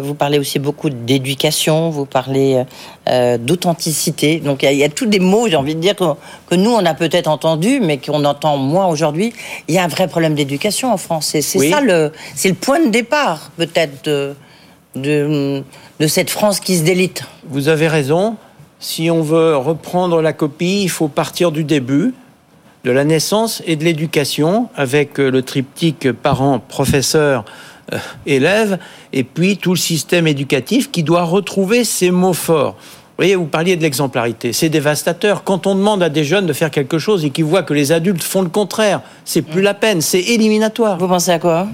vous 0.00 0.14
parlez 0.14 0.38
aussi 0.38 0.58
beaucoup 0.58 0.90
d'éducation, 0.90 1.90
vous 1.90 2.06
parlez 2.06 2.64
euh, 3.08 3.38
d'authenticité. 3.38 4.40
Donc 4.40 4.62
il 4.62 4.76
y, 4.76 4.84
a 4.84 4.88
tous 4.88 5.06
des 5.06 5.20
mots, 5.20 5.48
j'ai 5.48 5.56
envie 5.56 5.74
de 5.74 5.80
dire, 5.80 5.94
que, 5.94 6.54
nous, 6.54 6.70
on 6.70 6.84
a 6.84 6.94
peut-être 6.94 7.28
entendu, 7.28 7.80
mais 7.80 7.98
qu'on 7.98 8.24
entend 8.24 8.56
moins 8.56 8.86
aujourd'hui. 8.86 9.32
Il 9.68 9.74
y 9.74 9.78
a 9.78 9.84
un 9.84 9.88
vrai 9.88 10.08
problème 10.08 10.34
d'éducation 10.34 10.92
en 10.92 10.96
France. 10.96 11.26
C'est 11.26 11.42
ça 11.42 11.80
le, 11.80 12.12
c'est 12.34 12.48
le 12.48 12.54
point 12.54 12.84
de 12.84 12.90
départ, 12.90 13.50
peut-être, 13.56 14.04
de, 14.04 14.34
de, 14.96 15.62
de 16.00 16.06
cette 16.06 16.30
France 16.30 16.60
qui 16.60 16.76
se 16.76 16.82
délite. 16.82 17.22
Vous 17.48 17.68
avez 17.68 17.88
raison. 17.88 18.36
Si 18.80 19.10
on 19.10 19.22
veut 19.22 19.56
reprendre 19.56 20.20
la 20.20 20.32
copie, 20.32 20.82
il 20.82 20.90
faut 20.90 21.08
partir 21.08 21.52
du 21.52 21.64
début, 21.64 22.14
de 22.84 22.90
la 22.90 23.04
naissance 23.04 23.62
et 23.66 23.76
de 23.76 23.84
l'éducation, 23.84 24.68
avec 24.76 25.16
le 25.16 25.40
triptyque 25.40 26.12
parents-professeurs 26.12 27.44
euh, 27.92 27.98
élèves, 28.26 28.78
et 29.12 29.24
puis 29.24 29.56
tout 29.56 29.70
le 29.70 29.78
système 29.78 30.26
éducatif 30.26 30.90
qui 30.90 31.02
doit 31.02 31.24
retrouver 31.24 31.84
ces 31.84 32.10
mots 32.10 32.32
forts. 32.32 32.76
Vous 33.16 33.22
voyez, 33.22 33.36
vous 33.36 33.46
parliez 33.46 33.76
de 33.76 33.82
l'exemplarité. 33.82 34.52
C'est 34.52 34.68
dévastateur. 34.68 35.44
Quand 35.44 35.68
on 35.68 35.76
demande 35.76 36.02
à 36.02 36.08
des 36.08 36.24
jeunes 36.24 36.46
de 36.46 36.52
faire 36.52 36.72
quelque 36.72 36.98
chose 36.98 37.24
et 37.24 37.30
qu'ils 37.30 37.44
voient 37.44 37.62
que 37.62 37.72
les 37.72 37.92
adultes 37.92 38.24
font 38.24 38.42
le 38.42 38.48
contraire, 38.48 39.02
c'est 39.24 39.42
plus 39.42 39.62
la 39.62 39.74
peine, 39.74 40.00
c'est 40.00 40.20
éliminatoire. 40.20 40.98
Vous 40.98 41.06
pensez 41.06 41.30
à 41.30 41.38
quoi? 41.38 41.68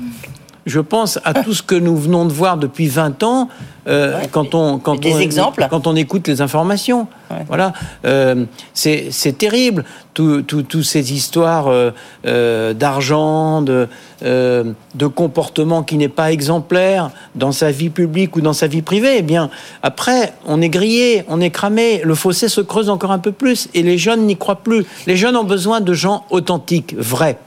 Je 0.66 0.80
pense 0.80 1.18
à 1.24 1.34
tout 1.34 1.54
ce 1.54 1.62
que 1.62 1.74
nous 1.74 1.96
venons 1.96 2.26
de 2.26 2.32
voir 2.32 2.56
depuis 2.56 2.88
20 2.88 3.22
ans 3.22 3.48
euh, 3.88 4.20
quand, 4.30 4.54
on, 4.54 4.78
quand, 4.78 5.00
des 5.00 5.14
on, 5.14 5.18
exemples 5.18 5.66
quand 5.70 5.86
on 5.86 5.96
écoute 5.96 6.28
les 6.28 6.42
informations. 6.42 7.06
Voilà, 7.46 7.72
euh, 8.04 8.44
c'est 8.74 9.38
terrible, 9.38 9.84
toutes 10.14 10.82
ces 10.82 11.12
histoires 11.12 11.68
euh, 11.68 12.74
d'argent, 12.74 13.62
de, 13.62 13.88
de 14.22 15.06
comportement 15.06 15.82
qui 15.82 15.96
n'est 15.96 16.08
pas 16.08 16.32
exemplaire 16.32 17.10
dans 17.36 17.52
sa 17.52 17.70
vie 17.70 17.88
publique 17.88 18.36
ou 18.36 18.40
dans 18.40 18.52
sa 18.52 18.66
vie 18.66 18.82
privée. 18.82 19.16
Eh 19.18 19.22
bien, 19.22 19.48
après, 19.82 20.34
on 20.46 20.60
est 20.60 20.68
grillé, 20.68 21.24
on 21.28 21.40
est 21.40 21.50
cramé, 21.50 22.02
le 22.04 22.14
fossé 22.14 22.48
se 22.48 22.60
creuse 22.60 22.90
encore 22.90 23.12
un 23.12 23.18
peu 23.18 23.32
plus 23.32 23.68
et 23.74 23.82
les 23.82 23.96
jeunes 23.96 24.26
n'y 24.26 24.36
croient 24.36 24.56
plus. 24.56 24.84
Les 25.06 25.16
jeunes 25.16 25.36
ont 25.36 25.44
besoin 25.44 25.80
de 25.80 25.94
gens 25.94 26.24
authentiques, 26.30 26.94
vrais. 26.98 27.38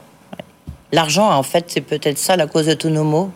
L'argent, 0.94 1.30
en 1.30 1.42
fait, 1.42 1.64
c'est 1.68 1.80
peut-être 1.80 2.18
ça 2.18 2.36
la 2.36 2.46
cause 2.46 2.66
de 2.66 2.74
tous 2.74 2.88
nos 2.88 3.04
maux 3.04 3.30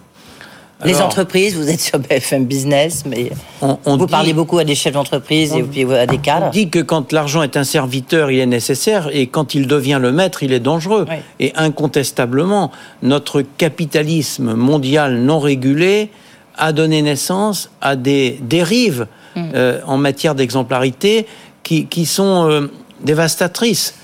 les 0.85 1.01
entreprises, 1.01 1.57
vous 1.57 1.69
êtes 1.69 1.81
sur 1.81 1.99
BFM 1.99 2.45
Business, 2.45 3.03
mais 3.05 3.31
vous 3.61 4.07
parlez 4.07 4.33
beaucoup 4.33 4.59
à 4.59 4.65
des 4.65 4.77
chefs 4.77 4.93
d'entreprise 4.93 5.53
et 5.53 5.65
puis 5.65 5.93
à 5.93 6.07
des 6.07 6.19
cadres. 6.19 6.47
On 6.47 6.51
dit 6.51 6.69
que 6.69 6.79
quand 6.79 7.13
l'argent 7.13 7.43
est 7.43 7.57
un 7.57 7.65
serviteur, 7.65 8.31
il 8.31 8.39
est 8.39 8.47
nécessaire, 8.47 9.09
et 9.13 9.27
quand 9.27 9.57
il 9.57 9.67
devient 9.67 9.99
le 10.01 10.13
maître, 10.13 10.45
il 10.45 10.53
est 10.53 10.61
dangereux. 10.61 11.07
Et 11.41 11.53
incontestablement, 11.57 12.71
notre 13.03 13.43
capitalisme 13.43 14.55
mondial 14.55 15.17
non 15.19 15.41
régulé 15.41 16.11
a 16.57 16.73
donné 16.73 17.03
naissance 17.03 17.71
à 17.81 17.97
des 17.97 18.39
dérives 18.41 19.09
mm. 19.35 19.51
euh, 19.55 19.81
en 19.85 19.97
matière 19.97 20.37
d'exemplarité 20.37 21.27
qui, 21.65 21.87
qui, 21.87 22.07
sont 22.07 22.49
euh, 22.49 22.71
dévastatrices 23.01 23.95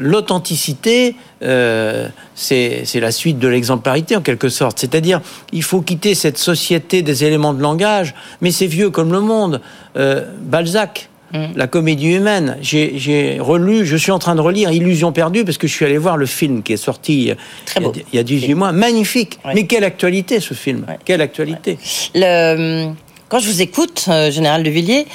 l'authenticité, 0.00 1.14
euh, 1.42 2.08
c'est 2.34 2.86
la 2.94 3.10
suite 3.10 3.38
de 3.38 3.48
l'exemplarité 3.48 4.16
en 4.16 4.20
quelque 4.20 4.48
sorte. 4.48 4.78
C'est-à-dire, 4.78 5.20
il 5.52 5.62
faut 5.62 5.80
quitter 5.80 6.14
cette 6.14 6.38
société 6.38 7.02
des 7.02 7.24
éléments 7.24 7.54
de 7.54 7.62
langage, 7.62 8.14
mais 8.40 8.50
c'est 8.50 8.66
vieux 8.66 8.90
comme 8.90 9.12
le 9.12 9.20
monde. 9.20 9.60
Euh, 9.96 10.24
Balzac, 10.40 11.10
mm. 11.32 11.46
La 11.56 11.66
comédie 11.66 12.14
humaine. 12.14 12.56
J'ai 12.60 13.38
relu, 13.40 13.84
je 13.84 13.96
suis 13.96 14.12
en 14.12 14.18
train 14.18 14.34
de 14.34 14.40
relire 14.40 14.70
Illusion 14.70 15.12
perdue 15.12 15.44
parce 15.44 15.58
que 15.58 15.66
je 15.66 15.72
suis 15.72 15.84
allé 15.84 15.98
voir 15.98 16.16
le 16.16 16.26
film 16.26 16.62
qui 16.62 16.72
est 16.72 16.78
sorti 16.78 17.34
il, 17.76 17.96
y 18.12 18.18
a, 18.18 18.22
18 18.22 18.54
mois. 18.54 18.72
Magnifique. 18.72 19.38
Mais 19.54 19.66
quelle 19.66 19.84
actualité 19.84 20.40
ce 20.40 20.54
film 20.54 20.86
Quelle 21.04 21.20
actualité. 21.20 21.78
Le, 22.14 22.90
quand 23.28 23.40
je 23.40 23.48
vous 23.48 23.60
écoute, 23.60 24.06
euh, 24.08 24.30
Général 24.30 24.62
de 24.62 24.70
Villiers, 24.70 25.06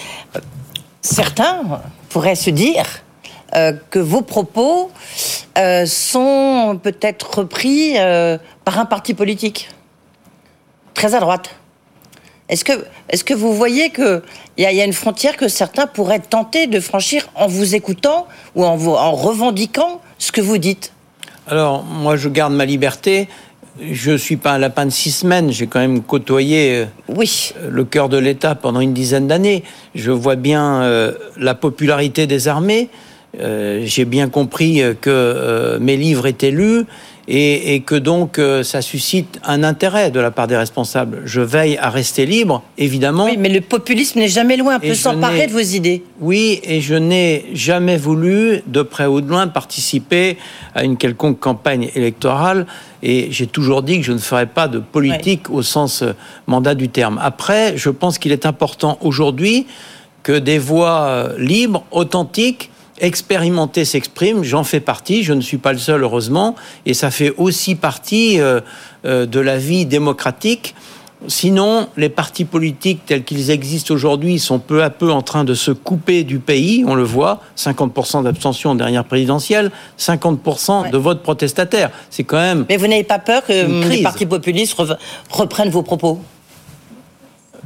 certains 1.01 1.81
pourraient 2.09 2.35
se 2.35 2.51
dire 2.51 2.85
euh, 3.55 3.73
que 3.91 3.99
vos 3.99 4.21
propos 4.21 4.89
euh, 5.59 5.85
sont 5.85 6.79
peut-être 6.81 7.39
repris 7.39 7.93
euh, 7.97 8.39
par 8.65 8.79
un 8.79 8.85
parti 8.85 9.13
politique 9.13 9.69
très 10.95 11.13
à 11.13 11.19
droite. 11.19 11.55
Est-ce 12.49 12.65
que, 12.65 12.73
est 13.09 13.23
que 13.23 13.35
vous 13.35 13.53
voyez 13.53 13.91
qu'il 13.91 14.21
y, 14.57 14.63
y, 14.63 14.81
a 14.81 14.85
une 14.85 14.93
frontière 14.93 15.37
que 15.37 15.47
certains 15.47 15.85
pourraient 15.85 16.19
tenter 16.19 16.65
de 16.65 16.79
franchir 16.79 17.27
en 17.35 17.45
vous 17.45 17.75
écoutant 17.75 18.27
ou 18.55 18.65
en, 18.65 18.75
vous, 18.75 18.91
en 18.91 19.11
revendiquant 19.11 20.01
ce 20.17 20.31
que 20.31 20.41
vous 20.41 20.57
dites? 20.57 20.91
Alors, 21.47 21.83
moi, 21.83 22.15
je 22.15 22.29
garde 22.29 22.53
ma 22.53 22.65
liberté. 22.65 23.29
Je 23.79 24.11
ne 24.11 24.17
suis 24.17 24.37
pas 24.37 24.53
un 24.53 24.57
lapin 24.57 24.85
de 24.85 24.91
six 24.91 25.11
semaines. 25.11 25.51
J'ai 25.51 25.67
quand 25.67 25.79
même 25.79 26.01
côtoyé 26.01 26.87
oui. 27.07 27.53
le 27.69 27.85
cœur 27.85 28.09
de 28.09 28.17
l'État 28.17 28.55
pendant 28.55 28.79
une 28.79 28.93
dizaine 28.93 29.27
d'années. 29.27 29.63
Je 29.93 30.11
vois 30.11 30.35
bien 30.35 31.13
la 31.37 31.55
popularité 31.55 32.27
des 32.27 32.47
armées. 32.47 32.89
Euh, 33.39 33.81
j'ai 33.85 34.05
bien 34.05 34.29
compris 34.29 34.81
que 35.01 35.09
euh, 35.09 35.79
mes 35.79 35.97
livres 35.97 36.27
étaient 36.27 36.51
lus 36.51 36.85
et, 37.27 37.81
que 37.85 37.95
donc 37.95 38.37
euh, 38.37 38.63
ça 38.63 38.81
suscite 38.81 39.39
un 39.43 39.63
intérêt 39.63 40.11
de 40.11 40.19
la 40.19 40.29
part 40.29 40.45
des 40.45 40.57
responsables. 40.57 41.21
Je 41.25 41.41
veille 41.41 41.77
à 41.77 41.89
rester 41.89 42.27
libre, 42.27 42.61
évidemment. 42.77 43.25
Oui, 43.25 43.37
mais 43.39 43.49
le 43.49 43.61
populisme 43.61 44.19
n'est 44.19 44.27
jamais 44.27 44.57
loin, 44.57 44.79
peut 44.79 44.93
s'emparer 44.93 45.47
de 45.47 45.51
vos 45.51 45.59
idées. 45.59 46.03
Oui, 46.19 46.59
et 46.63 46.81
je 46.81 46.93
n'ai 46.93 47.45
jamais 47.53 47.97
voulu, 47.97 48.61
de 48.67 48.81
près 48.83 49.07
ou 49.07 49.21
de 49.21 49.29
loin, 49.29 49.47
participer 49.47 50.37
à 50.75 50.83
une 50.83 50.97
quelconque 50.97 51.39
campagne 51.39 51.89
électorale. 51.95 52.67
Et 53.01 53.29
j'ai 53.31 53.47
toujours 53.47 53.83
dit 53.83 53.99
que 53.99 54.05
je 54.05 54.11
ne 54.11 54.17
ferais 54.19 54.45
pas 54.45 54.67
de 54.67 54.79
politique 54.79 55.49
au 55.49 55.61
sens 55.61 56.03
mandat 56.45 56.75
du 56.75 56.89
terme. 56.89 57.19
Après, 57.21 57.77
je 57.77 57.89
pense 57.89 58.17
qu'il 58.17 58.31
est 58.31 58.45
important 58.45 58.97
aujourd'hui 59.01 59.65
que 60.23 60.37
des 60.39 60.57
voix 60.57 61.29
libres, 61.37 61.83
authentiques, 61.91 62.69
expérimenté 62.99 63.85
s'exprime, 63.85 64.43
j'en 64.43 64.63
fais 64.63 64.79
partie, 64.79 65.23
je 65.23 65.33
ne 65.33 65.41
suis 65.41 65.57
pas 65.57 65.73
le 65.73 65.79
seul 65.79 66.03
heureusement, 66.03 66.55
et 66.85 66.93
ça 66.93 67.11
fait 67.11 67.33
aussi 67.37 67.75
partie 67.75 68.39
euh, 68.39 68.61
euh, 69.05 69.25
de 69.25 69.39
la 69.39 69.57
vie 69.57 69.85
démocratique. 69.85 70.75
Sinon, 71.27 71.87
les 71.95 72.09
partis 72.09 72.43
politiques 72.43 73.05
tels 73.05 73.23
qu'ils 73.23 73.49
existent 73.49 73.93
aujourd'hui 73.93 74.39
sont 74.39 74.59
peu 74.59 74.83
à 74.83 74.89
peu 74.89 75.09
en 75.09 75.21
train 75.21 75.45
de 75.45 75.53
se 75.53 75.71
couper 75.71 76.23
du 76.23 76.39
pays, 76.39 76.83
on 76.85 76.95
le 76.95 77.03
voit, 77.03 77.39
50% 77.57 78.23
d'abstention 78.23 78.71
en 78.71 78.75
dernière 78.75 79.05
présidentielle, 79.05 79.71
50% 79.97 80.91
de 80.91 80.97
vote 80.97 81.23
protestataire. 81.23 81.91
C'est 82.09 82.25
quand 82.25 82.37
même. 82.37 82.65
Mais 82.67 82.75
vous 82.75 82.87
n'avez 82.87 83.05
pas 83.05 83.19
peur 83.19 83.45
que 83.45 83.87
les 83.89 84.03
partis 84.03 84.25
populistes 84.25 84.75
reprennent 85.29 85.69
vos 85.69 85.83
propos? 85.83 86.19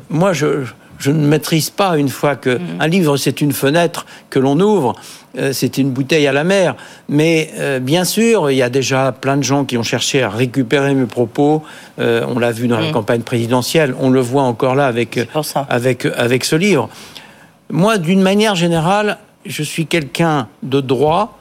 Moi, 0.09 0.33
je, 0.33 0.65
je 0.97 1.11
ne 1.11 1.25
maîtrise 1.25 1.69
pas 1.69 1.97
une 1.97 2.09
fois 2.09 2.35
que 2.35 2.57
mm. 2.57 2.61
un 2.79 2.87
livre 2.87 3.17
c'est 3.17 3.41
une 3.41 3.51
fenêtre 3.51 4.05
que 4.29 4.39
l'on 4.39 4.59
ouvre, 4.59 4.95
euh, 5.37 5.53
c'est 5.53 5.77
une 5.77 5.91
bouteille 5.91 6.27
à 6.27 6.31
la 6.31 6.43
mer. 6.43 6.75
Mais 7.09 7.51
euh, 7.57 7.79
bien 7.79 8.03
sûr, 8.03 8.49
il 8.49 8.57
y 8.57 8.61
a 8.61 8.69
déjà 8.69 9.11
plein 9.11 9.37
de 9.37 9.43
gens 9.43 9.65
qui 9.65 9.77
ont 9.77 9.83
cherché 9.83 10.23
à 10.23 10.29
récupérer 10.29 10.93
mes 10.93 11.05
propos. 11.05 11.63
Euh, 11.99 12.25
on 12.27 12.39
l'a 12.39 12.51
vu 12.51 12.67
dans 12.67 12.79
la 12.79 12.89
mm. 12.89 12.93
campagne 12.93 13.21
présidentielle, 13.21 13.95
on 13.99 14.09
le 14.09 14.21
voit 14.21 14.43
encore 14.43 14.75
là 14.75 14.87
avec 14.87 15.19
avec 15.69 16.05
avec 16.05 16.45
ce 16.45 16.55
livre. 16.55 16.89
Moi, 17.69 17.97
d'une 17.97 18.21
manière 18.21 18.55
générale, 18.55 19.17
je 19.45 19.63
suis 19.63 19.87
quelqu'un 19.87 20.47
de 20.63 20.81
droit 20.81 21.37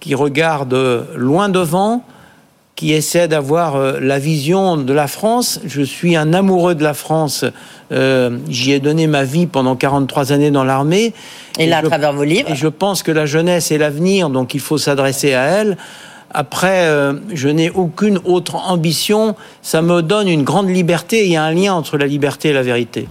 qui 0.00 0.14
regarde 0.14 1.06
loin 1.16 1.48
devant 1.48 2.04
qui 2.78 2.92
essaie 2.92 3.26
d'avoir 3.26 3.74
euh, 3.74 3.98
la 4.00 4.20
vision 4.20 4.76
de 4.76 4.92
la 4.92 5.08
France. 5.08 5.58
Je 5.66 5.82
suis 5.82 6.14
un 6.14 6.32
amoureux 6.32 6.76
de 6.76 6.84
la 6.84 6.94
France. 6.94 7.44
Euh, 7.90 8.38
j'y 8.48 8.70
ai 8.70 8.78
donné 8.78 9.08
ma 9.08 9.24
vie 9.24 9.48
pendant 9.48 9.74
43 9.74 10.30
années 10.30 10.52
dans 10.52 10.62
l'armée. 10.62 11.12
Et, 11.58 11.66
là, 11.66 11.78
à 11.78 11.82
travers 11.82 12.12
vos 12.12 12.22
livres. 12.22 12.48
Et 12.52 12.54
je 12.54 12.68
pense 12.68 13.02
que 13.02 13.10
la 13.10 13.26
jeunesse 13.26 13.72
est 13.72 13.78
l'avenir, 13.78 14.30
donc 14.30 14.54
il 14.54 14.60
faut 14.60 14.78
s'adresser 14.78 15.34
à 15.34 15.46
elle. 15.46 15.76
Après, 16.32 16.84
euh, 16.84 17.14
je 17.34 17.48
n'ai 17.48 17.68
aucune 17.68 18.20
autre 18.24 18.54
ambition. 18.54 19.34
Ça 19.60 19.82
me 19.82 20.00
donne 20.00 20.28
une 20.28 20.44
grande 20.44 20.70
liberté. 20.70 21.26
Il 21.26 21.32
y 21.32 21.36
a 21.36 21.42
un 21.42 21.52
lien 21.52 21.74
entre 21.74 21.98
la 21.98 22.06
liberté 22.06 22.50
et 22.50 22.52
la 22.52 22.62
vérité. 22.62 23.08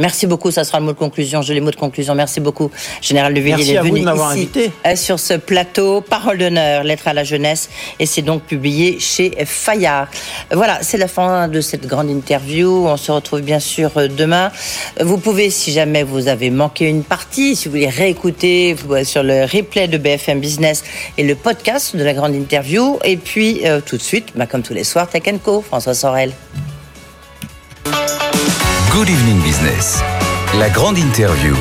Merci 0.00 0.26
beaucoup, 0.26 0.50
ça 0.50 0.64
sera 0.64 0.80
le 0.80 0.86
mot 0.86 0.92
de 0.92 0.98
conclusion. 0.98 1.42
Je 1.42 1.52
les 1.52 1.60
mots 1.60 1.70
de 1.70 1.76
conclusion. 1.76 2.14
Merci 2.14 2.40
beaucoup, 2.40 2.70
Général 3.02 3.34
de 3.34 3.40
Villiers. 3.40 3.56
Merci 3.56 3.76
à 3.76 3.82
vous 3.82 3.98
de 3.98 4.02
m'avoir 4.02 4.30
invité. 4.30 4.72
Euh, 4.86 4.96
sur 4.96 5.20
ce 5.20 5.34
plateau. 5.34 6.00
Parole 6.00 6.38
d'honneur, 6.38 6.84
lettre 6.84 7.06
à 7.06 7.12
la 7.12 7.22
jeunesse. 7.22 7.68
Et 7.98 8.06
c'est 8.06 8.22
donc 8.22 8.42
publié 8.44 8.98
chez 8.98 9.32
Fayard. 9.44 10.08
Voilà, 10.50 10.78
c'est 10.80 10.96
la 10.96 11.06
fin 11.06 11.48
de 11.48 11.60
cette 11.60 11.86
grande 11.86 12.08
interview. 12.08 12.86
On 12.86 12.96
se 12.96 13.12
retrouve 13.12 13.42
bien 13.42 13.60
sûr 13.60 13.90
euh, 13.98 14.08
demain. 14.08 14.50
Vous 15.00 15.18
pouvez, 15.18 15.50
si 15.50 15.70
jamais 15.70 16.02
vous 16.02 16.28
avez 16.28 16.48
manqué 16.48 16.88
une 16.88 17.04
partie, 17.04 17.54
si 17.54 17.66
vous 17.66 17.72
voulez 17.72 17.88
réécouter 17.88 18.74
sur 19.04 19.22
le 19.22 19.42
replay 19.42 19.86
de 19.86 19.98
BFM 19.98 20.40
Business 20.40 20.82
et 21.18 21.24
le 21.24 21.34
podcast 21.34 21.94
de 21.94 22.02
la 22.02 22.14
grande 22.14 22.34
interview. 22.34 22.98
Et 23.04 23.18
puis, 23.18 23.60
euh, 23.66 23.80
tout 23.84 23.98
de 23.98 24.02
suite, 24.02 24.28
bah, 24.34 24.46
comme 24.46 24.62
tous 24.62 24.74
les 24.74 24.84
soirs, 24.84 25.10
Tech 25.10 25.24
Co, 25.44 25.60
François 25.60 25.94
Sorel. 25.94 26.32
Good 28.92 29.08
Evening 29.08 29.40
Business, 29.40 30.02
la 30.58 30.68
grande 30.68 30.98
interview. 30.98 31.54